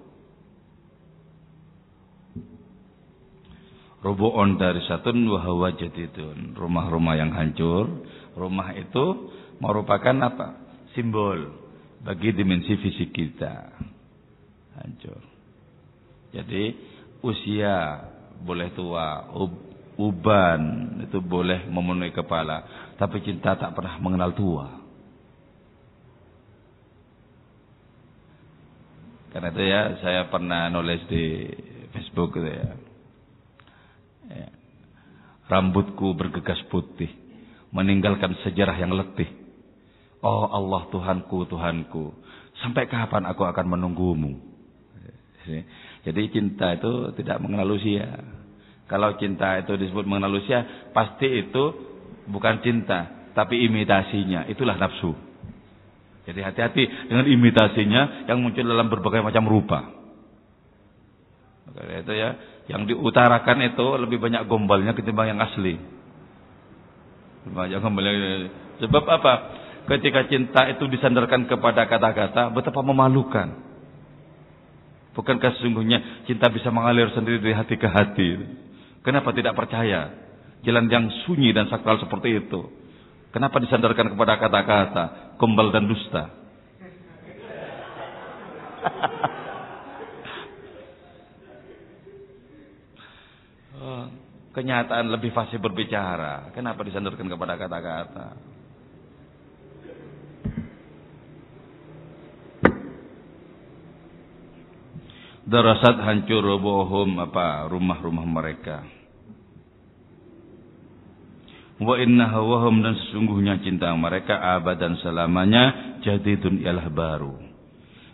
[4.03, 6.59] Rubu'un dari satun wahawa jadidun.
[6.59, 8.03] Rumah-rumah yang hancur.
[8.35, 9.31] Rumah itu
[9.63, 10.59] merupakan apa?
[10.95, 11.55] Simbol
[12.03, 13.79] bagi dimensi fisik kita.
[14.75, 15.23] Hancur.
[16.35, 16.75] Jadi
[17.23, 18.03] usia
[18.43, 19.31] boleh tua,
[19.95, 20.63] uban
[21.07, 22.91] itu boleh memenuhi kepala.
[22.99, 24.82] Tapi cinta tak pernah mengenal tua.
[29.33, 31.49] Karena itu ya saya pernah nulis di
[31.97, 32.93] Facebook gitu ya
[34.33, 34.49] Ya.
[35.51, 37.11] Rambutku bergegas putih,
[37.75, 39.29] meninggalkan sejarah yang letih.
[40.23, 42.17] Oh Allah Tuhanku, Tuhanku,
[42.63, 44.39] sampai kapan aku akan menunggumu?
[46.07, 48.07] Jadi cinta itu tidak mengenal usia.
[48.87, 51.65] Kalau cinta itu disebut mengenal usia, pasti itu
[52.31, 54.47] bukan cinta, tapi imitasinya.
[54.47, 55.13] Itulah nafsu.
[56.23, 59.81] Jadi hati-hati dengan imitasinya yang muncul dalam berbagai macam rupa.
[61.67, 62.31] Maka itu ya,
[62.71, 65.81] yang diutarakan itu lebih banyak gombalnya ketimbang yang asli.
[67.51, 68.51] Banyak gombalnya.
[68.79, 69.35] Sebab apa?
[69.91, 73.73] Ketika cinta itu disandarkan kepada kata-kata, betapa memalukan.
[75.13, 78.31] Bukankah sesungguhnya cinta bisa mengalir sendiri dari hati ke hati?
[79.03, 80.15] Kenapa tidak percaya?
[80.63, 82.82] Jalan yang sunyi dan sakral seperti itu.
[83.33, 85.05] Kenapa disandarkan kepada kata-kata,
[85.41, 86.23] gombal dan dusta?
[94.53, 96.53] kenyataan lebih fasih berbicara.
[96.53, 98.29] Kenapa disandarkan kepada kata-kata?
[105.43, 109.02] Darasat hancur robohum apa rumah-rumah mereka.
[111.83, 117.35] Wa inna hawahum dan sesungguhnya cinta mereka abad dan selamanya jadidun ialah baru.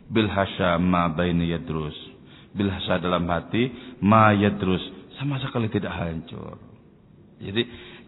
[0.08, 1.96] Bil hasya ma baini yadrus.
[2.56, 3.68] Bil hasya dalam hati
[4.00, 4.80] ma yadrus
[5.20, 6.56] sama sekali tidak hancur.
[7.38, 7.62] Jadi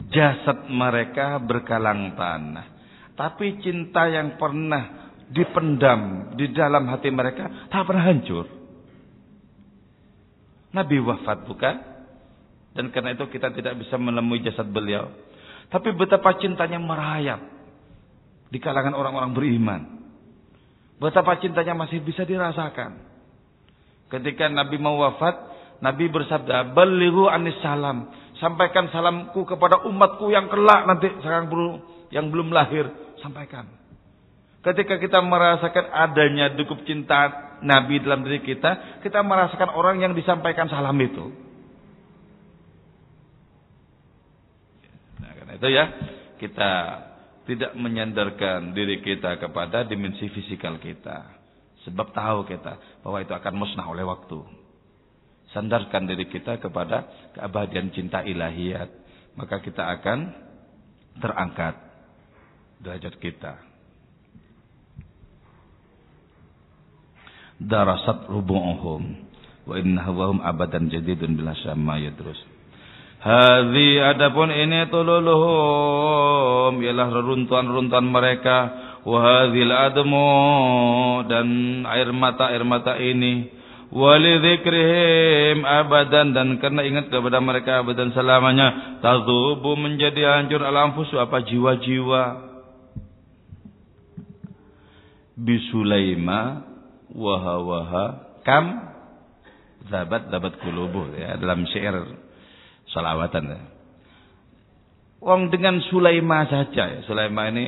[0.08, 2.66] jasad mereka berkalang tanah.
[3.12, 8.48] Tapi cinta yang pernah dipendam di dalam hati mereka tak pernah hancur.
[10.72, 11.76] Nabi wafat bukan?
[12.70, 15.10] Dan karena itu kita tidak bisa menemui jasad beliau.
[15.70, 17.40] Tapi betapa cintanya merayap
[18.50, 19.80] di kalangan orang-orang beriman.
[20.98, 22.98] Betapa cintanya masih bisa dirasakan.
[24.10, 25.38] Ketika Nabi mau wafat,
[25.80, 28.10] Nabi bersabda, "Balighu anis salam."
[28.42, 31.72] Sampaikan salamku kepada umatku yang kelak nanti sekarang belum
[32.10, 32.90] yang belum lahir,
[33.22, 33.68] sampaikan.
[34.60, 40.68] Ketika kita merasakan adanya dukup cinta Nabi dalam diri kita, kita merasakan orang yang disampaikan
[40.68, 41.32] salam itu.
[45.16, 45.84] Nah, karena itu ya,
[46.40, 46.72] kita
[47.44, 51.36] tidak menyandarkan diri kita kepada dimensi fisikal kita.
[51.84, 54.60] Sebab tahu kita bahwa itu akan musnah oleh waktu
[55.50, 58.90] sandarkan diri kita kepada keabadian cinta ilahiyat,
[59.34, 60.18] maka kita akan
[61.18, 61.74] terangkat
[62.80, 63.52] derajat kita.
[67.60, 69.02] Darasat rubu'uhum
[69.68, 70.08] wa inna
[70.48, 72.40] abadan jadidun bila syamma yadrus.
[73.20, 78.58] Hadhi adapun ini tululuhum ialah reruntuhan-reruntuhan mereka.
[79.04, 80.28] Wa hadhil admu
[81.28, 81.48] dan
[81.84, 83.52] air mata air mata ini.
[83.92, 92.24] Walidzikrihim abadan dan karena ingat kepada mereka abadan selamanya tazubu menjadi hancur alamfusu apa jiwa-jiwa.
[95.36, 96.64] Bisulaima
[97.12, 98.04] waha waha
[98.46, 98.94] kam
[99.92, 102.29] zabat zabat kulubuh ya dalam syair
[102.92, 103.44] salawatan.
[105.20, 106.98] Wong dengan Sulaima saja ya.
[107.04, 107.66] Sulaima ini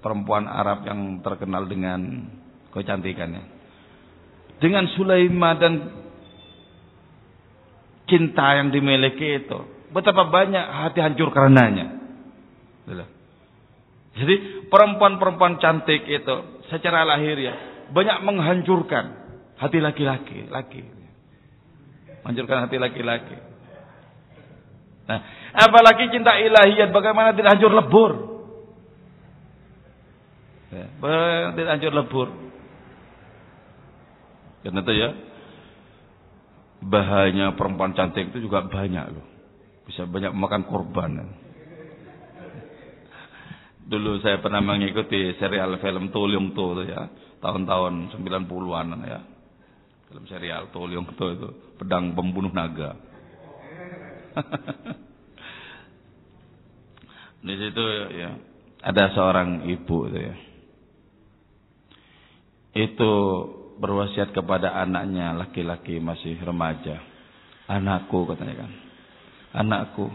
[0.00, 2.30] perempuan Arab yang terkenal dengan
[2.72, 3.56] kecantikannya
[4.60, 5.74] dengan Sulaiman dan
[8.08, 9.58] cinta yang dimiliki itu.
[9.92, 11.96] Betapa banyak hati hancur karenanya.
[14.16, 14.34] Jadi
[14.72, 16.36] perempuan-perempuan cantik itu
[16.72, 17.54] secara lahir ya
[17.92, 19.04] banyak menghancurkan
[19.60, 20.82] hati laki-laki, laki.
[22.24, 23.36] Menghancurkan hati laki-laki.
[25.06, 25.18] Nah,
[25.54, 28.12] apalagi cinta ilahiyat bagaimana tidak hancur lebur?
[30.74, 30.86] Ya,
[31.54, 32.28] tidak hancur lebur.
[34.66, 35.10] Karena itu ya
[36.82, 39.26] bahayanya perempuan cantik itu juga banyak loh.
[39.86, 41.10] Bisa banyak makan korban.
[43.86, 47.06] Dulu saya pernah mengikuti serial film Tulyung Tu ya,
[47.38, 49.20] tahun-tahun 90-an ya.
[50.10, 51.48] Film serial Tulyung Tu itu,
[51.78, 52.98] pedang pembunuh naga.
[57.46, 57.82] Di situ
[58.16, 58.30] ya
[58.82, 60.34] ada seorang ibu itu ya.
[62.76, 63.12] Itu
[63.80, 67.00] berwasiat kepada anaknya laki-laki masih remaja.
[67.66, 68.72] Anakku katanya kan.
[69.56, 70.12] Anakku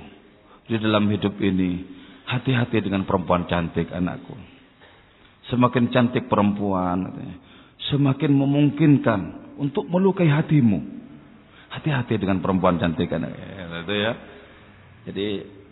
[0.70, 2.02] di dalam hidup ini
[2.32, 4.32] Hati-hati dengan perempuan cantik anakku.
[5.52, 7.12] Semakin cantik perempuan,
[7.92, 9.22] semakin memungkinkan
[9.60, 10.80] untuk melukai hatimu.
[11.76, 13.36] Hati-hati dengan perempuan cantik anak.
[13.72, 14.12] Ya, itu ya.
[15.08, 15.28] Jadi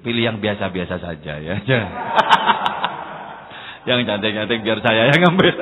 [0.07, 1.55] pilih yang biasa-biasa saja ya.
[3.91, 5.55] yang cantik-cantik biar saya yang ambil.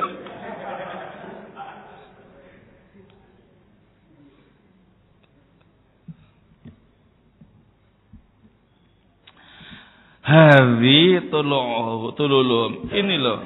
[10.22, 12.92] Hawi tululum.
[12.92, 13.40] Ini loh.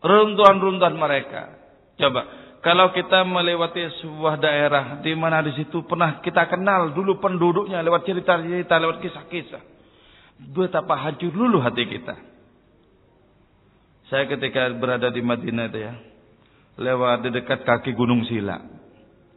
[0.00, 1.52] Runtuhan-runtuhan mereka.
[2.00, 2.41] Coba.
[2.62, 8.06] Kalau kita melewati sebuah daerah di mana di situ pernah kita kenal dulu penduduknya lewat
[8.06, 9.62] cerita-cerita, lewat kisah-kisah.
[10.54, 12.14] Betapa hancur dulu hati kita.
[14.06, 15.94] Saya ketika berada di Madinah itu ya,
[16.78, 18.62] lewat di dekat kaki Gunung Sila.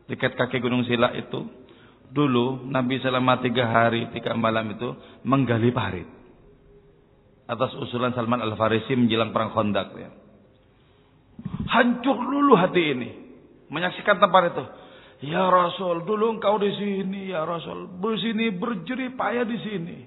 [0.06, 1.50] Dekat kaki Gunung Sila itu,
[2.16, 4.94] Dulu Nabi selama tiga hari tiga malam itu
[5.28, 6.08] menggali parit
[7.44, 10.10] atas usulan Salman Al Farisi menjelang perang Khandaq ya.
[11.66, 13.10] Hancur dulu hati ini
[13.74, 14.66] menyaksikan tempat itu.
[15.32, 19.98] Ya Rasul, dulu engkau di sini ya Rasul, di sini berjerih payah di sini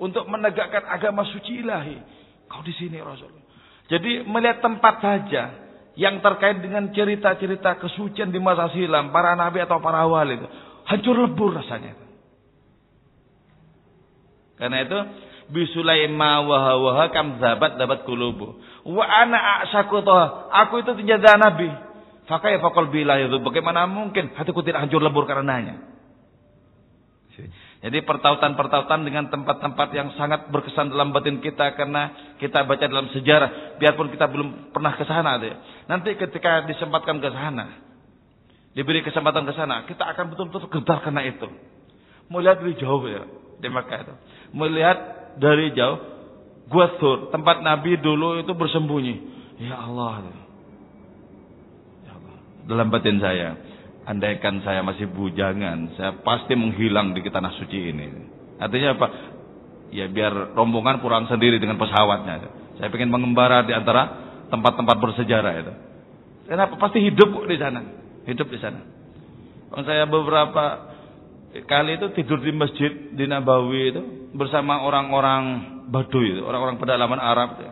[0.00, 1.98] untuk menegakkan agama suci ilahi.
[2.48, 3.30] Kau di sini Rasul.
[3.90, 5.42] Jadi melihat tempat saja
[5.98, 10.48] yang terkait dengan cerita-cerita kesucian di masa silam para nabi atau para wali itu
[10.90, 11.94] Hancur lebur rasanya.
[14.58, 14.98] Karena itu
[15.54, 18.58] bisulaima waha waha kam dapat kulubu.
[18.84, 20.48] Wa ana asyakutoh.
[20.66, 21.68] Aku itu tidak nabi.
[22.24, 23.36] Fakai fakol bila itu.
[23.42, 25.90] Bagaimana mungkin hatiku tidak hancur lebur karenanya.
[27.80, 33.80] Jadi pertautan-pertautan dengan tempat-tempat yang sangat berkesan dalam batin kita karena kita baca dalam sejarah,
[33.80, 35.40] biarpun kita belum pernah ke sana.
[35.88, 37.80] Nanti ketika disempatkan ke sana,
[38.76, 41.48] diberi kesempatan ke sana, kita akan betul-betul gentar karena itu.
[42.28, 43.24] Melihat dari jauh ya
[43.64, 44.14] di Makkah itu.
[44.52, 44.98] Melihat
[45.40, 45.98] dari jauh
[46.70, 49.14] Gua Thur, tempat Nabi dulu itu bersembunyi.
[49.58, 50.30] Ya Allah.
[52.06, 52.36] Ya Allah.
[52.70, 53.58] Dalam batin saya,
[54.06, 58.06] andaikan saya masih bujangan, saya pasti menghilang di tanah suci ini.
[58.62, 59.06] Artinya apa?
[59.90, 62.46] Ya biar rombongan pulang sendiri dengan pesawatnya.
[62.78, 65.72] Saya ingin mengembara di antara tempat-tempat bersejarah itu.
[66.46, 66.78] Kenapa?
[66.78, 68.80] Pasti hidup di sana hidup di sana.
[69.86, 70.92] Saya beberapa
[71.64, 74.02] kali itu tidur di masjid di Nabawi itu
[74.34, 75.42] bersama orang-orang
[75.90, 77.66] Baduy orang-orang pedalaman Arab itu.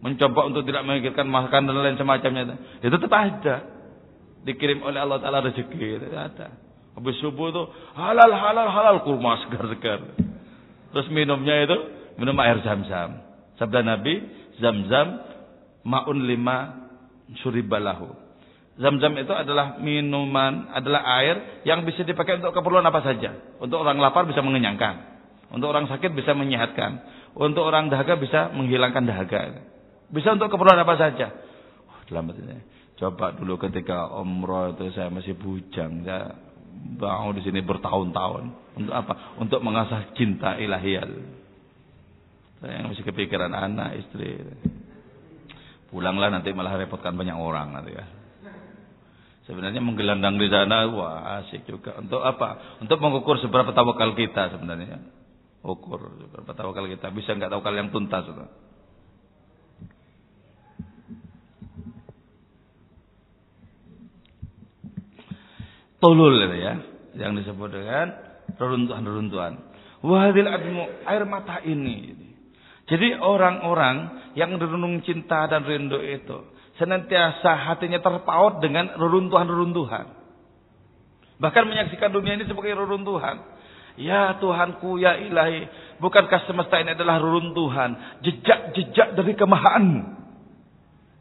[0.00, 2.54] Mencoba untuk tidak memikirkan makan dan lain semacamnya itu.
[2.88, 3.56] Itu tetap ada.
[4.44, 6.56] Dikirim oleh Allah Taala rezeki itu ada.
[6.96, 7.62] Habis subuh itu
[7.96, 10.16] halal halal halal kurma segar-segar.
[10.92, 11.76] Terus minumnya itu
[12.20, 13.24] minum air zam-zam.
[13.56, 14.24] Sabda Nabi,
[14.60, 15.20] zam-zam
[15.84, 16.88] maun lima
[17.44, 18.08] suribalahu.
[18.80, 23.36] Zam-zam itu adalah minuman, adalah air yang bisa dipakai untuk keperluan apa saja.
[23.60, 25.09] Untuk orang lapar bisa mengenyangkan.
[25.50, 27.02] Untuk orang sakit bisa menyehatkan.
[27.34, 29.40] Untuk orang dahaga bisa menghilangkan dahaga.
[30.10, 31.30] Bisa untuk keperluan apa saja.
[31.86, 32.58] Oh, dalam ini.
[32.98, 36.02] Coba dulu ketika umroh itu saya masih bujang.
[36.06, 36.36] Saya
[37.00, 38.44] mau di sini bertahun-tahun.
[38.78, 39.38] Untuk apa?
[39.38, 41.06] Untuk mengasah cinta ilahiyah.
[42.60, 44.36] Saya masih kepikiran anak, istri.
[45.88, 48.06] Pulanglah nanti malah repotkan banyak orang nanti ya.
[49.48, 51.98] Sebenarnya menggelandang di sana wah asik juga.
[51.98, 52.78] Untuk apa?
[52.78, 55.19] Untuk mengukur seberapa tawakal kita sebenarnya.
[55.60, 57.12] Ukur seberapa tawakal kita.
[57.12, 58.24] Bisa nggak tawakal yang tuntas.
[66.00, 66.74] Tulul itu ya.
[67.20, 68.06] Yang disebut dengan
[68.56, 69.52] reruntuhan-reruntuhan.
[70.00, 72.16] Wahadil admu air mata ini.
[72.88, 76.42] Jadi orang-orang yang renung cinta dan rindu itu
[76.80, 80.16] senantiasa hatinya terpaut dengan reruntuhan-reruntuhan.
[81.36, 83.59] Bahkan menyaksikan dunia ini sebagai reruntuhan.
[84.00, 85.68] Ya Tuhanku, ya ilahi.
[86.00, 88.24] Bukankah semesta ini adalah reruntuhan.
[88.24, 90.00] Jejak-jejak dari kemahaanmu.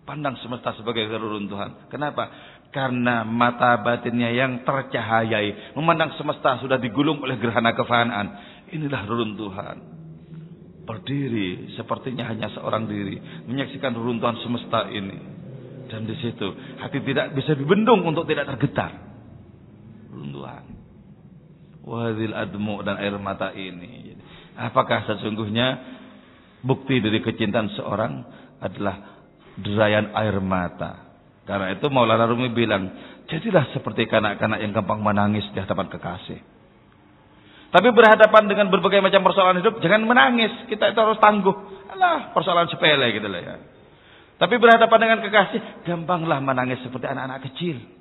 [0.07, 1.91] Pandang semesta sebagai reruntuhan.
[1.91, 2.31] Kenapa?
[2.71, 5.75] Karena mata batinnya yang tercahayai.
[5.75, 8.27] Memandang semesta sudah digulung oleh gerhana kefanaan.
[8.71, 9.77] Inilah reruntuhan.
[10.87, 13.19] Berdiri sepertinya hanya seorang diri.
[13.45, 15.19] Menyaksikan reruntuhan semesta ini.
[15.91, 16.47] Dan di situ
[16.79, 18.95] hati tidak bisa dibendung untuk tidak tergetar.
[20.09, 20.78] Reruntuhan
[21.83, 24.15] wadil admu dan air mata ini.
[24.59, 25.67] Apakah sesungguhnya
[26.63, 28.13] bukti dari kecintaan seorang
[28.59, 29.23] adalah
[29.59, 31.09] derayan air mata?
[31.47, 32.93] Karena itu Maulana Rumi bilang,
[33.25, 36.39] jadilah seperti kanak-kanak yang gampang menangis di hadapan kekasih.
[37.69, 40.49] Tapi berhadapan dengan berbagai macam persoalan hidup, jangan menangis.
[40.69, 41.53] Kita itu harus tangguh.
[41.93, 43.55] Alah, persoalan sepele gitu lah ya.
[44.41, 47.98] Tapi berhadapan dengan kekasih, gampanglah menangis seperti anak-anak kecil.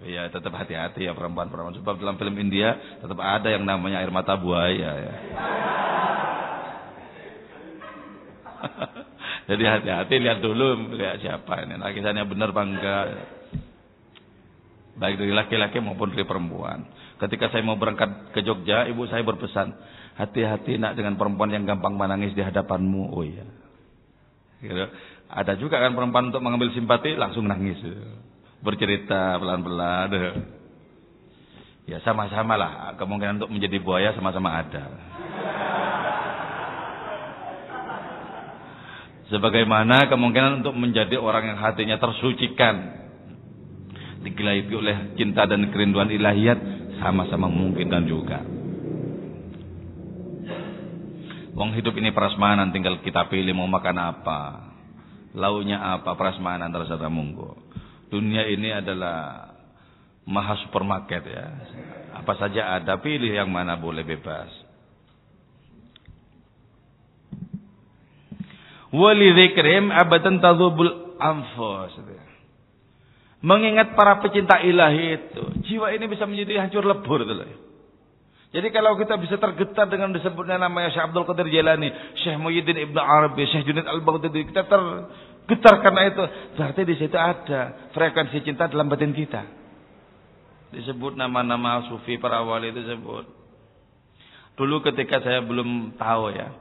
[0.00, 1.76] Tapi ya tetap hati-hati ya perempuan-perempuan.
[1.76, 2.72] Sebab dalam film India
[3.04, 5.14] tetap ada yang namanya air mata buaya ya.
[9.52, 12.98] Jadi hati-hati lihat dulu lihat siapa ini lakisannya benar bangga.
[14.96, 16.88] Baik dari laki-laki maupun dari perempuan.
[17.20, 19.76] Ketika saya mau berangkat ke Jogja, ibu saya berpesan,
[20.16, 23.12] hati-hati nak dengan perempuan yang gampang menangis di hadapanmu.
[23.12, 23.44] Oh iya.
[24.64, 24.80] Gitu.
[25.28, 27.76] Ada juga kan perempuan untuk mengambil simpati langsung nangis
[28.60, 30.12] bercerita pelan-pelan.
[31.88, 32.94] Ya sama-sama lah.
[33.00, 34.84] Kemungkinan untuk menjadi buaya sama-sama ada.
[39.30, 42.76] Sebagaimana kemungkinan untuk menjadi orang yang hatinya tersucikan.
[44.20, 46.58] Digelapi oleh cinta dan kerinduan ilahiyat.
[47.00, 48.44] Sama-sama mungkin dan juga.
[51.56, 54.40] Wong hidup ini prasmanan tinggal kita pilih mau makan apa.
[55.34, 57.69] Launya apa prasmanan terserah monggo.
[58.10, 59.50] Dunia ini adalah
[60.26, 61.46] maha supermarket ya.
[62.18, 64.50] Apa saja ada, pilih yang mana boleh bebas.
[68.90, 71.94] Walidzikrim abadan tadzubul anfus.
[73.40, 77.40] Mengingat para pecinta ilahi itu, jiwa ini bisa menjadi hancur lebur gitu
[78.50, 81.88] Jadi kalau kita bisa tergetar dengan disebutnya namanya Syekh Abdul Qadir Jalani,
[82.20, 84.82] Syekh Muhyiddin Ibn Arabi, Syekh Junaid Al-Baghdadi, kita ter
[85.50, 86.22] Getar karena itu.
[86.54, 89.42] Berarti di situ ada frekuensi cinta dalam batin kita.
[90.70, 93.26] Disebut nama-nama sufi para wali itu sebut.
[94.54, 96.54] Dulu ketika saya belum tahu ya.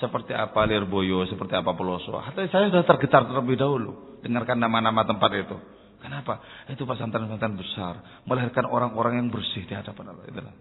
[0.00, 2.16] Seperti apa Lirboyo, seperti apa Peloso.
[2.16, 4.16] Hati saya sudah tergetar terlebih dahulu.
[4.24, 5.56] Dengarkan nama-nama tempat itu.
[6.00, 6.40] Kenapa?
[6.72, 8.24] Itu pesantren-pesantren besar.
[8.24, 10.24] Melahirkan orang-orang yang bersih di hadapan Allah.
[10.24, 10.56] Itulah.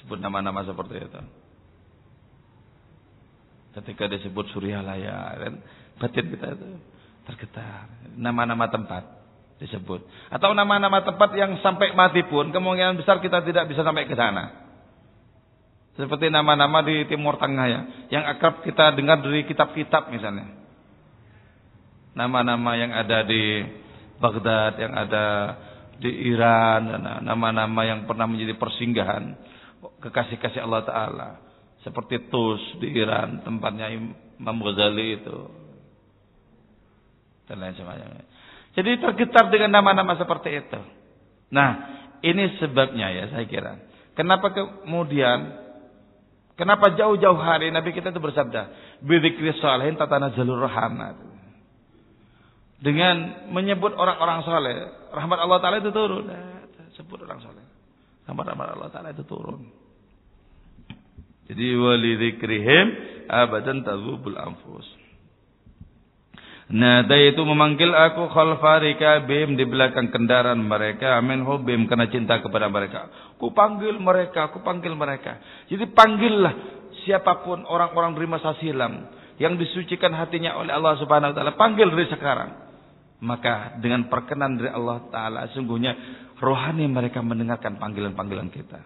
[0.00, 1.20] Sebut nama-nama seperti itu.
[3.76, 5.36] Ketika disebut Surya Laya.
[5.36, 5.60] Dan
[6.00, 6.93] batin kita itu
[7.24, 7.88] tergetar.
[8.14, 9.04] Nama-nama tempat
[9.58, 10.04] disebut.
[10.30, 14.64] Atau nama-nama tempat yang sampai mati pun kemungkinan besar kita tidak bisa sampai ke sana.
[15.94, 20.50] Seperti nama-nama di Timur Tengah ya, yang akrab kita dengar dari kitab-kitab misalnya.
[22.18, 23.62] Nama-nama yang ada di
[24.18, 25.26] Baghdad, yang ada
[25.98, 29.38] di Iran, nama-nama yang pernah menjadi persinggahan
[30.02, 31.30] kekasih-kasih Allah Ta'ala.
[31.86, 35.63] Seperti Tus di Iran, tempatnya Imam Ghazali itu
[37.48, 38.24] dan lain sebagainya.
[38.74, 40.80] Jadi tergetar dengan nama-nama seperti itu.
[41.54, 41.70] Nah,
[42.24, 43.78] ini sebabnya ya saya kira.
[44.18, 45.54] Kenapa kemudian
[46.58, 48.62] kenapa jauh-jauh hari Nabi kita itu bersabda,
[49.04, 51.20] "Bidzikri shalihin tatanazzalur rahmat."
[52.82, 54.76] Dengan menyebut orang-orang soleh,
[55.14, 56.26] rahmat Allah Taala itu turun.
[56.98, 57.64] Sebut orang soleh,
[58.26, 59.70] rahmat Allah Taala itu turun.
[61.44, 62.86] Jadi wali dzikrihim
[63.28, 65.03] abadan tadzubul anfus.
[66.64, 72.72] Nada itu memanggil aku khalfarika bim di belakang kendaraan mereka amin hubim karena cinta kepada
[72.72, 73.12] mereka.
[73.36, 75.44] Ku panggil mereka, ku panggil mereka.
[75.68, 76.54] Jadi panggillah
[77.04, 81.92] siapa pun orang-orang dari masa silam yang disucikan hatinya oleh Allah Subhanahu wa taala, panggil
[81.92, 82.50] dari sekarang.
[83.20, 85.92] Maka dengan perkenan dari Allah taala sungguhnya
[86.40, 88.80] rohani mereka mendengarkan panggilan-panggilan kita.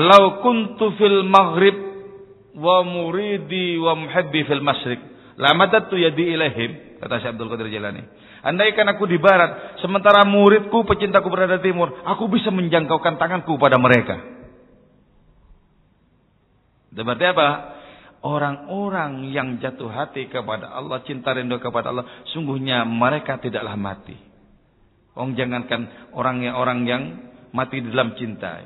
[0.00, 1.76] Lau kuntu fil maghrib
[2.56, 8.02] wa muridi wa muhibbi fil masyriq Lamadatu yadi ilaihim, kata Syekh Abdul Qadir Jalani.
[8.42, 13.78] Andaikan aku di barat, sementara muridku, pecintaku berada di timur, aku bisa menjangkaukan tanganku pada
[13.78, 14.18] mereka.
[16.90, 17.48] Itu berarti apa?
[18.18, 24.18] Orang-orang yang jatuh hati kepada Allah, cinta rindu kepada Allah, sungguhnya mereka tidaklah mati.
[25.14, 27.02] Orang jangankan orang yang orang yang
[27.54, 28.58] mati di dalam cinta.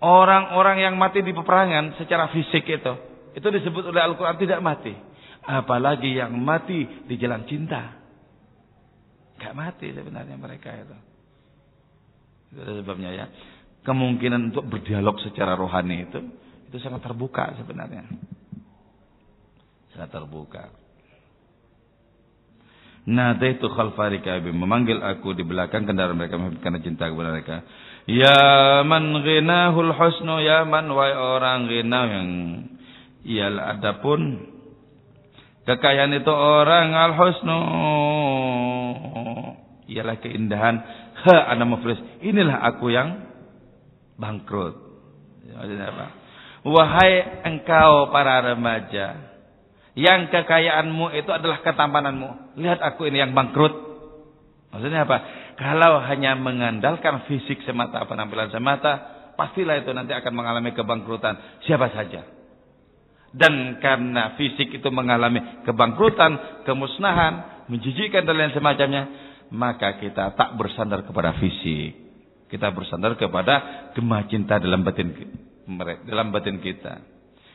[0.00, 2.92] Orang-orang yang mati di peperangan secara fisik itu,
[3.36, 5.07] itu disebut oleh Al-Quran tidak mati.
[5.48, 7.96] Apalagi yang mati di jalan cinta.
[9.40, 10.96] Gak mati sebenarnya mereka itu.
[12.52, 13.26] Itu sebabnya ya.
[13.80, 16.20] Kemungkinan untuk berdialog secara rohani itu
[16.68, 18.04] itu sangat terbuka sebenarnya.
[19.96, 20.68] Sangat terbuka.
[23.08, 27.56] itu khalfari kabi memanggil aku di belakang kendaraan mereka karena cinta kepada mereka.
[28.04, 32.28] Ya man ghinahul husnu ya man wai orang ghina yang
[33.24, 34.20] ialah adapun
[35.68, 37.60] kekayaan itu orang al husnu
[39.92, 40.80] ialah keindahan.
[41.28, 43.28] Ha ana muflis inilah aku yang
[44.16, 44.74] bangkrut.
[45.44, 46.06] Maksudnya apa?
[46.64, 49.36] Wahai engkau para remaja
[49.98, 53.74] yang kekayaanmu itu adalah ketampananmu lihat aku ini yang bangkrut.
[54.72, 55.16] Maksudnya apa?
[55.58, 58.92] Kalau hanya mengandalkan fisik semata penampilan semata
[59.34, 61.60] pastilah itu nanti akan mengalami kebangkrutan.
[61.66, 62.37] Siapa saja
[63.38, 69.02] dan karena fisik itu mengalami kebangkrutan, kemusnahan, menjijikkan dan lain semacamnya,
[69.54, 72.10] maka kita tak bersandar kepada fisik.
[72.50, 75.14] Kita bersandar kepada gemah cinta dalam batin
[76.08, 76.98] dalam batin kita.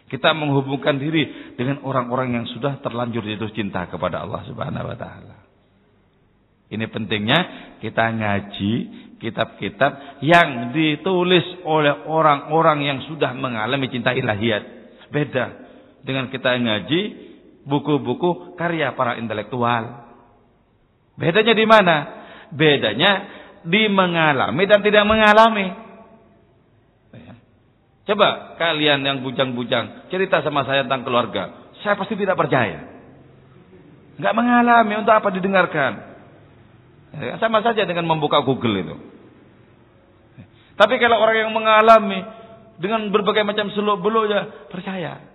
[0.08, 5.38] Kita menghubungkan diri dengan orang-orang yang sudah terlanjur jatuh cinta kepada Allah Subhanahu wa taala.
[6.70, 7.40] Ini pentingnya
[7.82, 8.74] kita ngaji
[9.18, 14.64] kitab-kitab yang ditulis oleh orang-orang yang sudah mengalami cinta ilahiyat.
[15.10, 15.63] Beda
[16.04, 17.02] dengan kita ngaji
[17.64, 20.12] buku-buku karya para intelektual.
[21.16, 21.96] Bedanya di mana?
[22.54, 23.12] Bedanya
[23.64, 25.68] di mengalami dan tidak mengalami.
[27.16, 27.34] Ya.
[28.12, 31.72] Coba kalian yang bujang-bujang cerita sama saya tentang keluarga.
[31.82, 32.92] Saya pasti tidak percaya.
[34.20, 35.94] Enggak mengalami untuk apa didengarkan.
[37.14, 38.96] Ya, sama saja dengan membuka Google itu.
[40.74, 42.26] Tapi kalau orang yang mengalami
[42.82, 45.33] dengan berbagai macam seluk-beluknya percaya.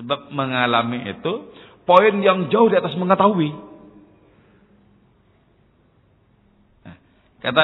[0.00, 1.52] Sebab mengalami itu
[1.84, 3.52] poin yang jauh di atas mengetahui.
[6.88, 6.96] Nah,
[7.44, 7.62] kata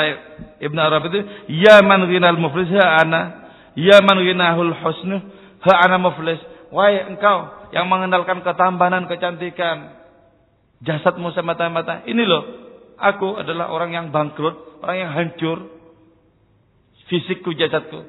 [0.61, 5.17] Ibn Arab itu, Ya man ghinal muflis ana, Ya man ghinahul husnu
[5.65, 6.37] ha ana muflis.
[6.69, 9.97] Wahai engkau yang mengenalkan ketampanan, kecantikan,
[10.85, 12.05] jasadmu semata-mata.
[12.05, 12.43] Ini loh,
[13.01, 15.73] aku adalah orang yang bangkrut, orang yang hancur.
[17.09, 18.05] Fisikku, jasadku.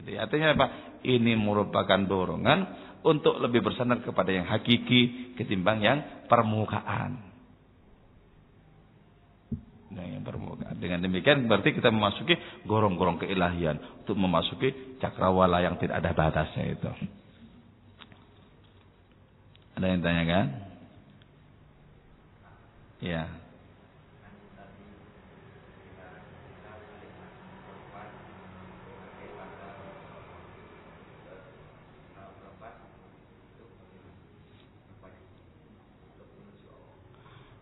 [0.00, 0.66] Jadi artinya apa?
[1.02, 7.24] Ini merupakan dorongan untuk lebih bersandar kepada yang hakiki ketimbang yang permukaan.
[9.88, 10.76] Nah, yang permukaan.
[10.76, 12.36] Dengan demikian berarti kita memasuki
[12.68, 16.90] gorong-gorong keilahian untuk memasuki cakrawala yang tidak ada batasnya itu.
[19.80, 20.46] Ada yang tanyakan?
[22.98, 23.24] Ya.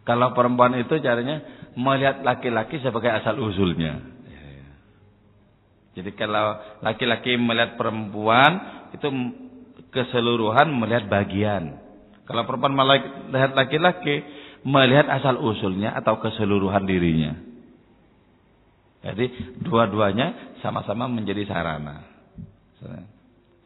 [0.06, 1.42] Kalau perempuan itu caranya
[1.74, 3.98] melihat laki-laki sebagai asal usulnya.
[5.98, 8.52] Jadi kalau laki-laki melihat perempuan
[8.94, 9.08] itu
[9.90, 11.82] keseluruhan melihat bagian.
[12.28, 14.22] Kalau perempuan melihat laki-laki
[14.62, 17.34] melihat asal usulnya atau keseluruhan dirinya.
[19.06, 22.02] Jadi dua-duanya sama-sama menjadi sarana.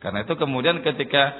[0.01, 1.37] Karena itu kemudian ketika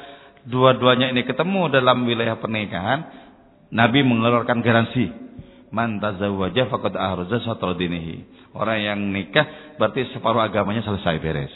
[0.49, 3.30] dua-duanya ini ketemu dalam wilayah pernikahan,
[3.71, 5.31] Nabi mengeluarkan garansi.
[5.71, 8.27] Man tazawwaja faqad ahraza satra dinihi.
[8.51, 11.55] Orang yang nikah berarti separuh agamanya selesai beres.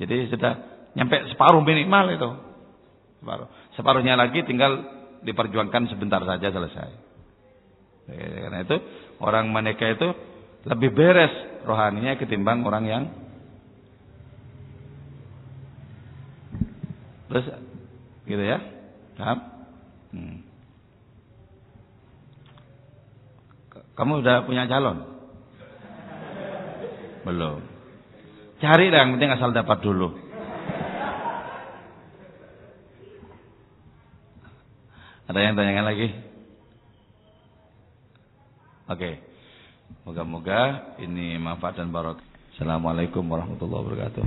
[0.00, 0.52] Jadi sudah
[0.96, 2.30] nyampe separuh minimal itu.
[3.20, 3.48] Separuh.
[3.76, 4.80] Separuhnya lagi tinggal
[5.20, 6.90] diperjuangkan sebentar saja selesai.
[8.08, 8.76] Karena itu
[9.20, 10.08] orang menikah itu
[10.64, 11.32] lebih beres
[11.68, 13.04] rohaninya ketimbang orang yang
[17.28, 17.46] terus
[18.24, 18.58] gitu ya.
[19.20, 19.59] Paham?
[20.10, 20.38] Hmm.
[23.94, 25.04] Kamu udah punya calon?
[27.22, 27.60] Belum.
[28.60, 30.12] Cari lah, yang penting asal dapat dulu.
[35.30, 36.08] Ada yang tanyakan lagi?
[38.90, 39.10] Oke.
[40.02, 42.26] Moga-moga ini manfaat dan barokah.
[42.58, 44.24] Assalamualaikum warahmatullahi wabarakatuh.